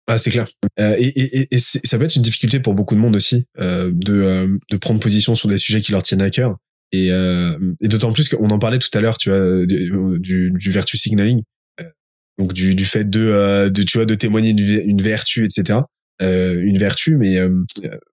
Ah, 0.06 0.18
c'est 0.18 0.30
clair. 0.30 0.46
Euh, 0.78 0.94
et, 0.98 1.08
et, 1.08 1.48
et 1.54 1.58
ça 1.58 1.98
peut 1.98 2.04
être 2.04 2.14
une 2.14 2.22
difficulté 2.22 2.60
pour 2.60 2.74
beaucoup 2.74 2.94
de 2.94 3.00
monde 3.00 3.16
aussi 3.16 3.46
euh, 3.58 3.90
de, 3.92 4.22
euh, 4.22 4.58
de 4.70 4.76
prendre 4.76 5.00
position 5.00 5.34
sur 5.34 5.48
des 5.48 5.58
sujets 5.58 5.80
qui 5.80 5.90
leur 5.90 6.04
tiennent 6.04 6.22
à 6.22 6.30
cœur. 6.30 6.56
Et, 6.92 7.10
euh, 7.10 7.58
et 7.80 7.88
d'autant 7.88 8.12
plus 8.12 8.28
qu'on 8.28 8.50
en 8.50 8.58
parlait 8.60 8.78
tout 8.78 8.96
à 8.96 9.00
l'heure, 9.00 9.18
tu 9.18 9.30
vois, 9.30 9.66
du, 9.66 9.90
du, 10.20 10.52
du 10.52 10.70
virtue 10.70 10.96
signaling, 10.96 11.42
euh, 11.80 11.84
donc 12.38 12.52
du, 12.52 12.76
du 12.76 12.84
fait 12.84 13.10
de, 13.10 13.68
de, 13.68 13.82
tu 13.82 13.98
vois, 13.98 14.06
de 14.06 14.14
témoigner 14.14 14.50
une, 14.50 15.02
vertu, 15.02 15.44
etc. 15.44 15.80
une 16.20 16.78
vertu, 16.78 17.16
mais, 17.16 17.38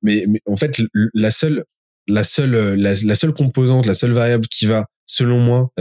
mais, 0.01 0.25
mais 0.27 0.39
en 0.45 0.57
fait, 0.57 0.81
la 1.13 1.31
seule, 1.31 1.63
la 2.07 2.23
seule, 2.23 2.75
la, 2.75 2.93
la, 2.93 3.15
seule 3.15 3.33
composante, 3.33 3.85
la 3.85 3.93
seule 3.93 4.11
variable 4.11 4.47
qui 4.47 4.65
va, 4.65 4.85
selon 5.05 5.39
moi, 5.39 5.71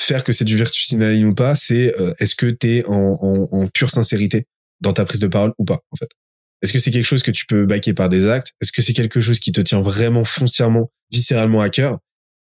faire 0.00 0.24
que 0.24 0.32
c'est 0.32 0.44
du 0.44 0.56
virtue 0.56 0.82
signaling 0.82 1.26
ou 1.26 1.34
pas, 1.34 1.54
c'est 1.54 1.94
est-ce 2.18 2.34
que 2.34 2.46
t'es 2.46 2.84
en, 2.86 3.12
en, 3.20 3.48
en 3.50 3.66
pure 3.68 3.90
sincérité 3.90 4.46
dans 4.80 4.92
ta 4.92 5.04
prise 5.04 5.20
de 5.20 5.26
parole 5.26 5.52
ou 5.58 5.64
pas, 5.64 5.80
en 5.90 5.96
fait? 5.96 6.08
Est-ce 6.62 6.72
que 6.72 6.78
c'est 6.78 6.90
quelque 6.90 7.06
chose 7.06 7.22
que 7.22 7.30
tu 7.30 7.46
peux 7.46 7.64
baquer 7.64 7.94
par 7.94 8.08
des 8.08 8.26
actes? 8.26 8.52
Est-ce 8.60 8.72
que 8.72 8.82
c'est 8.82 8.92
quelque 8.92 9.20
chose 9.20 9.38
qui 9.38 9.52
te 9.52 9.60
tient 9.60 9.80
vraiment 9.80 10.24
foncièrement, 10.24 10.90
viscéralement 11.10 11.60
à 11.60 11.70
cœur? 11.70 11.98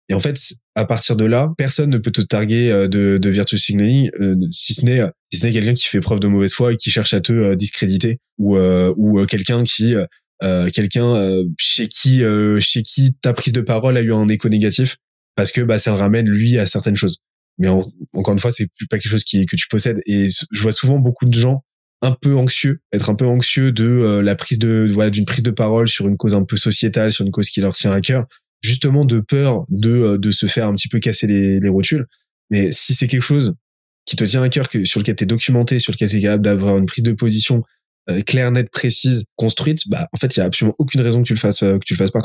Et 0.08 0.14
en 0.14 0.20
fait, 0.20 0.38
à 0.74 0.84
partir 0.84 1.16
de 1.16 1.24
là, 1.24 1.52
personne 1.58 1.90
ne 1.90 1.98
peut 1.98 2.12
te 2.12 2.20
targuer 2.20 2.70
euh, 2.70 2.86
de, 2.86 3.18
de 3.18 3.28
virtue 3.28 3.58
signaling, 3.58 4.10
euh, 4.20 4.36
si 4.52 4.72
ce 4.74 4.84
n'est 4.84 5.00
si 5.32 5.40
ce 5.40 5.46
n'est 5.46 5.52
quelqu'un 5.52 5.74
qui 5.74 5.84
fait 5.84 6.00
preuve 6.00 6.20
de 6.20 6.28
mauvaise 6.28 6.52
foi 6.52 6.72
et 6.72 6.76
qui 6.76 6.90
cherche 6.90 7.12
à 7.12 7.20
te 7.20 7.32
euh, 7.32 7.56
discréditer, 7.56 8.18
ou 8.38 8.56
ou 8.58 9.24
quelqu'un 9.26 9.64
qui 9.64 9.94
quelqu'un 10.40 11.42
chez 11.58 11.88
qui 11.88 12.22
chez 12.60 12.82
qui 12.82 13.14
ta 13.20 13.32
prise 13.32 13.52
de 13.52 13.62
parole 13.62 13.96
a 13.96 14.02
eu 14.02 14.12
un 14.12 14.28
écho 14.28 14.48
négatif 14.48 14.98
parce 15.34 15.50
que 15.50 15.62
bah 15.62 15.78
ça 15.78 15.92
le 15.92 15.96
ramène 15.98 16.28
lui 16.28 16.58
à 16.58 16.66
certaines 16.66 16.96
choses. 16.96 17.22
Mais 17.58 17.68
encore 17.68 18.32
une 18.32 18.38
fois, 18.38 18.50
c'est 18.50 18.68
pas 18.90 18.98
quelque 18.98 19.10
chose 19.10 19.24
qui 19.24 19.46
que 19.46 19.56
tu 19.56 19.66
possèdes. 19.68 20.00
Et 20.06 20.28
je 20.28 20.62
vois 20.62 20.72
souvent 20.72 20.98
beaucoup 20.98 21.24
de 21.24 21.38
gens 21.38 21.62
un 22.02 22.12
peu 22.12 22.36
anxieux, 22.36 22.80
être 22.92 23.10
un 23.10 23.14
peu 23.14 23.26
anxieux 23.26 23.72
de 23.72 23.84
euh, 23.84 24.22
la 24.22 24.36
prise 24.36 24.58
de 24.58 24.88
voilà 24.92 25.10
d'une 25.10 25.24
prise 25.24 25.42
de 25.42 25.50
parole 25.50 25.88
sur 25.88 26.08
une 26.08 26.16
cause 26.16 26.34
un 26.34 26.44
peu 26.44 26.56
sociétale, 26.56 27.10
sur 27.10 27.24
une 27.24 27.30
cause 27.30 27.48
qui 27.48 27.60
leur 27.60 27.74
tient 27.74 27.92
à 27.92 28.00
cœur, 28.00 28.26
justement 28.66 29.04
de 29.04 29.20
peur 29.20 29.64
de 29.68 29.90
euh, 29.90 30.18
de 30.18 30.30
se 30.30 30.46
faire 30.46 30.68
un 30.68 30.74
petit 30.74 30.88
peu 30.88 30.98
casser 30.98 31.26
les, 31.26 31.60
les 31.60 31.68
rotules. 31.68 32.06
Mais 32.50 32.70
si 32.72 32.94
c'est 32.94 33.06
quelque 33.06 33.22
chose 33.22 33.54
qui 34.04 34.16
te 34.16 34.24
tient 34.24 34.42
à 34.42 34.48
cœur, 34.48 34.68
que 34.68 34.84
sur 34.84 35.00
lequel 35.00 35.16
t'es 35.16 35.26
documenté, 35.26 35.78
sur 35.78 35.92
lequel 35.92 36.10
t'es 36.10 36.20
capable 36.20 36.44
d'avoir 36.44 36.76
une 36.76 36.86
prise 36.86 37.04
de 37.04 37.12
position 37.12 37.62
euh, 38.08 38.20
claire, 38.22 38.52
nette, 38.52 38.70
précise, 38.70 39.24
construite, 39.36 39.88
bah 39.88 40.08
en 40.12 40.16
fait 40.18 40.36
il 40.36 40.40
y 40.40 40.42
a 40.42 40.46
absolument 40.46 40.76
aucune 40.78 41.00
raison 41.00 41.22
que 41.22 41.26
tu 41.26 41.34
le 41.34 41.38
fasses 41.38 41.60
que 41.60 41.84
tu 41.84 41.94
le 41.94 41.98
fasses 41.98 42.10
pas. 42.10 42.20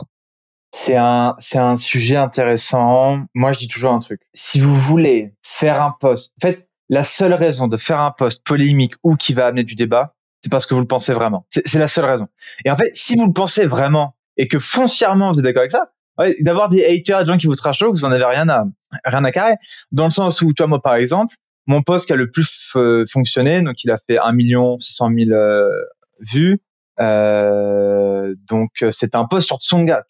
C'est 0.73 0.95
un 0.95 1.35
c'est 1.39 1.57
un 1.57 1.75
sujet 1.75 2.15
intéressant. 2.15 3.25
Moi 3.33 3.51
je 3.53 3.59
dis 3.59 3.67
toujours 3.67 3.91
un 3.91 3.99
truc. 3.99 4.21
Si 4.33 4.59
vous 4.59 4.75
voulez 4.75 5.33
faire 5.41 5.81
un 5.81 5.95
poste, 5.99 6.33
en 6.41 6.47
fait 6.47 6.67
la 6.89 7.03
seule 7.03 7.33
raison 7.33 7.67
de 7.67 7.77
faire 7.77 8.01
un 8.01 8.11
poste 8.11 8.43
polémique 8.45 8.93
ou 9.01 9.15
qui 9.15 9.33
va 9.33 9.47
amener 9.47 9.63
du 9.63 9.75
débat, 9.75 10.13
c'est 10.43 10.51
parce 10.51 10.65
que 10.65 10.73
vous 10.73 10.81
le 10.81 10.87
pensez 10.87 11.13
vraiment. 11.13 11.45
C'est 11.49 11.75
la 11.75 11.87
seule 11.87 12.05
raison. 12.05 12.27
Et 12.65 12.71
en 12.71 12.75
fait, 12.75 12.93
si 12.95 13.15
vous 13.15 13.25
le 13.25 13.33
pensez 13.33 13.65
vraiment 13.65 14.15
et 14.37 14.47
que 14.47 14.59
foncièrement 14.59 15.31
vous 15.31 15.39
êtes 15.39 15.45
d'accord 15.45 15.61
avec 15.61 15.71
ça, 15.71 15.93
d'avoir 16.41 16.69
des 16.69 16.85
haters, 16.85 17.19
des 17.19 17.31
gens 17.31 17.37
qui 17.37 17.47
vous 17.47 17.55
trashent, 17.55 17.83
vous 17.83 18.05
en 18.05 18.11
avez 18.11 18.25
rien 18.25 18.47
à 18.49 18.65
rien 19.05 19.23
à 19.23 19.31
carrer. 19.31 19.55
Dans 19.91 20.05
le 20.05 20.11
sens 20.11 20.41
où, 20.41 20.53
tu 20.53 20.63
moi 20.65 20.81
par 20.81 20.95
exemple, 20.95 21.35
mon 21.67 21.81
poste 21.81 22.05
qui 22.05 22.13
a 22.13 22.15
le 22.15 22.29
plus 22.29 22.73
euh, 22.75 23.05
fonctionné, 23.11 23.61
donc 23.61 23.83
il 23.83 23.91
a 23.91 23.97
fait 23.97 24.17
1 24.17 24.31
million 24.33 24.79
600 24.79 25.09
000 25.15 25.31
euh, 25.31 25.69
vues. 26.19 26.61
Euh, 26.99 28.35
donc 28.49 28.69
c'est 28.91 29.15
un 29.15 29.25
poste 29.25 29.47
sur 29.47 29.57
Tsonga. 29.57 30.03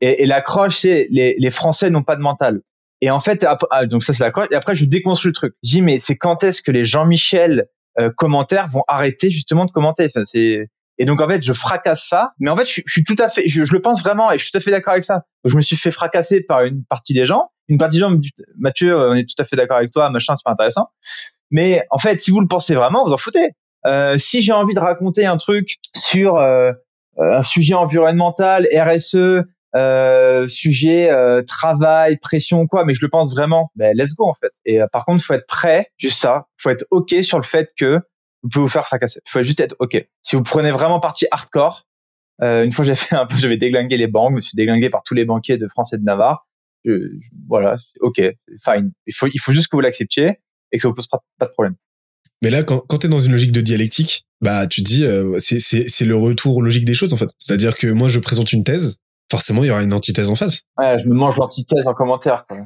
Et, 0.00 0.22
et 0.22 0.26
l'accroche, 0.26 0.78
c'est 0.78 1.08
les, 1.10 1.34
les 1.38 1.50
Français 1.50 1.90
n'ont 1.90 2.04
pas 2.04 2.16
de 2.16 2.22
mental. 2.22 2.62
Et 3.00 3.10
en 3.10 3.20
fait, 3.20 3.46
ah, 3.70 3.86
donc 3.86 4.02
ça 4.02 4.12
c'est 4.12 4.22
la 4.22 4.32
Et 4.50 4.54
après, 4.54 4.74
je 4.74 4.84
déconstruis 4.84 5.30
le 5.30 5.34
truc. 5.34 5.54
Je 5.62 5.70
dis 5.70 5.82
mais 5.82 5.98
c'est 5.98 6.16
quand 6.16 6.42
est-ce 6.42 6.62
que 6.62 6.70
les 6.70 6.84
Jean-Michel 6.84 7.66
euh, 7.98 8.10
commentaires 8.16 8.68
vont 8.68 8.82
arrêter 8.88 9.30
justement 9.30 9.66
de 9.66 9.70
commenter? 9.70 10.06
Enfin, 10.06 10.24
c'est 10.24 10.68
Et 10.98 11.04
donc 11.04 11.20
en 11.20 11.28
fait, 11.28 11.42
je 11.42 11.52
fracasse 11.52 12.06
ça. 12.06 12.32
Mais 12.38 12.50
en 12.50 12.56
fait, 12.56 12.64
je, 12.64 12.82
suis 12.86 13.04
tout 13.04 13.16
à 13.18 13.28
fait, 13.28 13.48
je, 13.48 13.60
le 13.60 13.80
pense 13.80 14.02
vraiment 14.02 14.30
et 14.32 14.38
je 14.38 14.42
suis 14.42 14.50
tout 14.50 14.58
à 14.58 14.60
fait 14.60 14.70
d'accord 14.70 14.92
avec 14.92 15.04
ça. 15.04 15.24
je 15.44 15.54
me 15.56 15.60
suis 15.60 15.76
fait 15.76 15.90
fracasser 15.90 16.42
par 16.42 16.64
une 16.64 16.84
partie 16.84 17.14
des 17.14 17.26
gens. 17.26 17.50
Une 17.68 17.78
partie 17.78 17.96
des 17.96 18.00
gens 18.00 18.10
me 18.10 18.18
disent 18.18 18.32
Mathieu, 18.58 18.96
on 18.96 19.14
est 19.14 19.28
tout 19.28 19.40
à 19.40 19.44
fait 19.44 19.56
d'accord 19.56 19.76
avec 19.76 19.90
toi, 19.90 20.10
machin, 20.10 20.34
c'est 20.36 20.44
pas 20.44 20.52
intéressant. 20.52 20.88
Mais 21.50 21.86
en 21.90 21.98
fait, 21.98 22.20
si 22.20 22.30
vous 22.30 22.40
le 22.40 22.48
pensez 22.48 22.74
vraiment, 22.74 23.04
vous 23.04 23.12
en 23.12 23.18
foutez. 23.18 23.50
Euh, 23.86 24.18
si 24.18 24.42
j'ai 24.42 24.52
envie 24.52 24.74
de 24.74 24.80
raconter 24.80 25.24
un 25.24 25.36
truc 25.36 25.76
sur 25.94 26.36
euh, 26.36 26.72
un 27.16 27.42
sujet 27.42 27.74
environnemental, 27.74 28.66
RSE, 28.74 29.44
euh, 29.76 30.46
sujet 30.48 31.10
euh, 31.10 31.42
travail, 31.46 32.16
pression 32.16 32.66
quoi, 32.66 32.84
mais 32.84 32.94
je 32.94 33.00
le 33.04 33.10
pense 33.10 33.34
vraiment, 33.34 33.70
ben 33.76 33.94
let's 33.94 34.14
go 34.14 34.26
en 34.26 34.32
fait. 34.32 34.50
Et 34.64 34.80
euh, 34.80 34.86
par 34.90 35.04
contre, 35.04 35.22
faut 35.22 35.34
être 35.34 35.46
prêt, 35.46 35.88
juste 35.98 36.20
ça, 36.20 36.46
faut 36.56 36.70
être 36.70 36.86
ok 36.90 37.14
sur 37.22 37.38
le 37.38 37.44
fait 37.44 37.70
que 37.78 38.00
vous 38.42 38.48
pouvez 38.48 38.62
vous 38.62 38.68
faire 38.68 38.86
fracasser. 38.86 39.20
Il 39.26 39.30
faut 39.30 39.42
juste 39.42 39.60
être 39.60 39.76
ok. 39.78 40.06
Si 40.22 40.36
vous 40.36 40.42
prenez 40.42 40.70
vraiment 40.70 41.00
partie 41.00 41.26
hardcore, 41.30 41.86
euh, 42.42 42.64
une 42.64 42.72
fois 42.72 42.84
j'ai 42.84 42.94
fait 42.94 43.16
un 43.16 43.26
peu, 43.26 43.36
j'avais 43.36 43.56
déglingué 43.56 43.96
les 43.96 44.06
banques, 44.06 44.32
je 44.32 44.36
me 44.36 44.40
suis 44.40 44.56
déglingué 44.56 44.90
par 44.90 45.02
tous 45.04 45.14
les 45.14 45.24
banquiers 45.24 45.58
de 45.58 45.68
France 45.68 45.92
et 45.92 45.98
de 45.98 46.04
Navarre. 46.04 46.46
Je, 46.84 47.10
voilà, 47.48 47.76
ok, 48.00 48.22
fine. 48.62 48.92
Il 49.06 49.14
faut, 49.14 49.26
il 49.26 49.40
faut 49.40 49.52
juste 49.52 49.68
que 49.68 49.76
vous 49.76 49.80
l'acceptiez 49.80 50.40
et 50.70 50.76
que 50.76 50.82
ça 50.82 50.88
vous 50.88 50.94
pose 50.94 51.08
pas, 51.08 51.18
pas 51.38 51.46
de 51.46 51.52
problème. 51.52 51.74
Mais 52.42 52.50
là, 52.50 52.62
quand, 52.62 52.80
quand 52.80 52.98
tu 52.98 53.06
es 53.08 53.10
dans 53.10 53.18
une 53.18 53.32
logique 53.32 53.52
de 53.52 53.60
dialectique, 53.60 54.26
bah 54.40 54.68
tu 54.68 54.82
te 54.82 54.88
dis, 54.88 55.04
euh, 55.04 55.36
c'est 55.40 56.04
le 56.04 56.16
retour 56.16 56.62
logique 56.62 56.84
des 56.84 56.94
choses 56.94 57.12
en 57.12 57.16
fait. 57.16 57.30
C'est-à-dire 57.38 57.76
que 57.76 57.88
moi, 57.88 58.08
je 58.08 58.20
présente 58.20 58.52
une 58.52 58.62
thèse, 58.62 58.98
forcément, 59.30 59.64
il 59.64 59.66
y 59.66 59.70
aura 59.70 59.82
une 59.82 59.92
antithèse 59.92 60.30
en 60.30 60.36
face. 60.36 60.62
Ouais, 60.78 60.98
je 61.02 61.08
me 61.08 61.14
mange 61.14 61.36
l'antithèse 61.36 61.88
en 61.88 61.94
commentaire. 61.94 62.46
Quoi. 62.46 62.58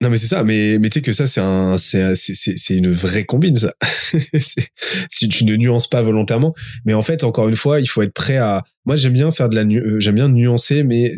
Non 0.00 0.10
mais 0.10 0.16
c'est 0.18 0.26
ça, 0.26 0.42
mais 0.42 0.78
mais 0.78 0.90
tu 0.90 0.98
sais 0.98 1.02
que 1.02 1.12
ça 1.12 1.26
c'est 1.26 1.40
un 1.40 1.78
c'est 1.78 2.14
c'est 2.14 2.34
c'est 2.34 2.74
une 2.74 2.92
vraie 2.92 3.24
combine 3.24 3.54
ça. 3.54 3.72
si 5.08 5.28
tu 5.28 5.44
ne 5.44 5.54
nuances 5.56 5.88
pas 5.88 6.02
volontairement, 6.02 6.52
mais 6.84 6.94
en 6.94 7.02
fait 7.02 7.22
encore 7.24 7.48
une 7.48 7.56
fois 7.56 7.80
il 7.80 7.86
faut 7.86 8.02
être 8.02 8.12
prêt 8.12 8.36
à. 8.36 8.64
Moi 8.84 8.96
j'aime 8.96 9.12
bien 9.12 9.30
faire 9.30 9.48
de 9.48 9.54
la 9.56 9.62
euh, 9.62 10.00
j'aime 10.00 10.16
bien 10.16 10.28
nuancer, 10.28 10.82
mais 10.82 11.12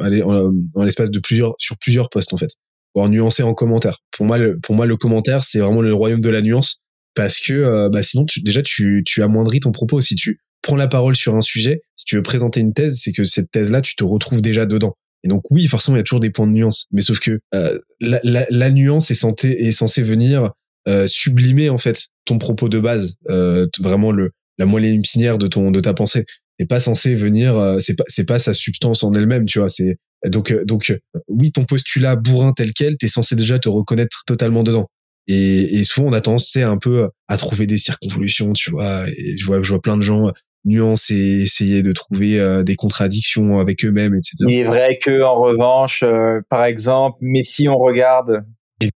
aller 0.00 0.22
en, 0.22 0.50
l'espace 0.82 1.10
de 1.10 1.18
plusieurs 1.20 1.54
sur 1.58 1.76
plusieurs 1.76 2.08
postes 2.08 2.32
en 2.32 2.36
fait. 2.36 2.50
Ou 2.94 3.06
nuancer 3.08 3.42
en 3.42 3.54
commentaire. 3.54 3.98
Pour 4.10 4.24
moi 4.24 4.38
le 4.38 4.58
pour 4.58 4.74
moi 4.74 4.86
le 4.86 4.96
commentaire 4.96 5.44
c'est 5.44 5.58
vraiment 5.58 5.82
le 5.82 5.92
royaume 5.92 6.20
de 6.20 6.30
la 6.30 6.40
nuance 6.40 6.82
parce 7.14 7.38
que 7.40 7.52
euh, 7.52 7.88
bah 7.90 8.02
sinon 8.02 8.24
tu, 8.24 8.40
déjà 8.42 8.62
tu 8.62 9.02
tu 9.04 9.22
amoindris 9.22 9.60
ton 9.60 9.70
propos 9.72 10.00
si 10.00 10.16
tu 10.16 10.40
prends 10.62 10.76
la 10.76 10.88
parole 10.88 11.14
sur 11.14 11.34
un 11.36 11.40
sujet 11.40 11.82
si 11.94 12.04
tu 12.06 12.16
veux 12.16 12.22
présenter 12.22 12.60
une 12.60 12.72
thèse 12.72 12.98
c'est 13.00 13.12
que 13.12 13.24
cette 13.24 13.50
thèse 13.50 13.70
là 13.70 13.80
tu 13.80 13.94
te 13.96 14.04
retrouves 14.04 14.40
déjà 14.40 14.66
dedans 14.66 14.96
et 15.24 15.28
donc 15.28 15.42
oui, 15.50 15.66
forcément, 15.66 15.96
il 15.96 16.00
y 16.00 16.02
a 16.02 16.04
toujours 16.04 16.20
des 16.20 16.30
points 16.30 16.46
de 16.46 16.52
nuance, 16.52 16.86
mais 16.92 17.00
sauf 17.00 17.18
que 17.18 17.40
euh, 17.54 17.78
la, 18.00 18.20
la, 18.22 18.46
la, 18.50 18.70
nuance 18.70 19.10
est 19.10 19.14
censée 19.14 19.48
est 19.48 19.72
censée 19.72 20.02
venir 20.02 20.52
euh, 20.86 21.06
sublimer 21.06 21.70
en 21.70 21.78
fait 21.78 22.08
ton 22.26 22.36
propos 22.36 22.68
de 22.68 22.78
base, 22.78 23.16
euh, 23.30 23.66
vraiment 23.80 24.12
le 24.12 24.32
la 24.58 24.66
moelle 24.66 24.84
épinière 24.84 25.38
de 25.38 25.46
ton 25.46 25.70
de 25.70 25.80
ta 25.80 25.94
pensée. 25.94 26.26
C'est 26.60 26.68
pas 26.68 26.78
censé 26.78 27.14
venir, 27.14 27.56
euh, 27.56 27.80
c'est 27.80 27.96
pas 27.96 28.04
c'est 28.06 28.26
pas 28.26 28.38
sa 28.38 28.52
substance 28.52 29.02
en 29.02 29.14
elle-même, 29.14 29.46
tu 29.46 29.58
vois. 29.60 29.70
C'est 29.70 29.96
donc 30.26 30.50
euh, 30.52 30.64
donc 30.66 30.92
oui, 31.28 31.52
ton 31.52 31.64
postulat 31.64 32.16
bourrin 32.16 32.52
tel 32.52 32.72
quel, 32.74 32.98
t'es 32.98 33.08
censé 33.08 33.34
déjà 33.34 33.58
te 33.58 33.70
reconnaître 33.70 34.24
totalement 34.26 34.62
dedans. 34.62 34.88
Et, 35.26 35.78
et 35.78 35.84
souvent 35.84 36.08
on 36.08 36.12
a 36.12 36.20
tendance 36.20 36.50
c'est 36.52 36.62
un 36.62 36.76
peu 36.76 37.08
à 37.28 37.36
trouver 37.38 37.66
des 37.66 37.78
circonvolutions, 37.78 38.52
tu 38.52 38.70
vois. 38.70 39.08
Et 39.08 39.38
je 39.38 39.46
vois 39.46 39.62
je 39.62 39.70
vois 39.70 39.80
plein 39.80 39.96
de 39.96 40.02
gens 40.02 40.30
nuance 40.64 41.10
et 41.10 41.42
essayer 41.42 41.82
de 41.82 41.92
trouver 41.92 42.40
euh, 42.40 42.62
des 42.62 42.76
contradictions 42.76 43.58
avec 43.58 43.84
eux-mêmes, 43.84 44.14
etc. 44.14 44.36
Il 44.48 44.54
est 44.54 44.64
vrai 44.64 44.98
que, 45.02 45.22
en 45.22 45.40
revanche, 45.40 46.02
euh, 46.02 46.40
par 46.48 46.64
exemple, 46.64 47.18
mais 47.20 47.42
si 47.42 47.68
on 47.68 47.78
regarde. 47.78 48.44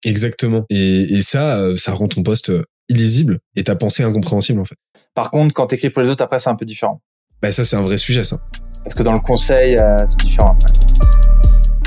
Exactement. 0.05 0.65
Et, 0.71 1.03
et 1.03 1.23
ça, 1.23 1.61
euh, 1.61 1.77
ça 1.77 1.93
rend 1.93 2.09
ton 2.09 2.23
poste 2.23 2.53
illisible 2.89 3.39
et 3.57 3.65
ta 3.65 3.77
pensée 3.77 4.03
incompréhensible, 4.03 4.61
en 4.61 4.65
fait. 4.65 4.77
Par 5.15 5.31
contre, 5.31 5.55
quand 5.55 5.67
t'écris 5.67 5.91
pour 5.91 6.03
les 6.03 6.11
autres, 6.11 6.23
après, 6.23 6.39
c'est 6.39 6.51
un 6.51 6.57
peu 6.57 6.67
différent. 6.67 7.01
Bah, 7.43 7.53
ça, 7.53 7.65
c'est 7.65 7.77
un 7.77 7.83
vrai 7.83 7.99
sujet, 7.99 8.25
ça. 8.25 8.39
Parce 8.85 8.95
que 8.95 9.03
dans 9.03 9.13
le 9.13 9.21
conseil, 9.21 9.77
c'est 10.09 10.21
différent. 10.21 10.57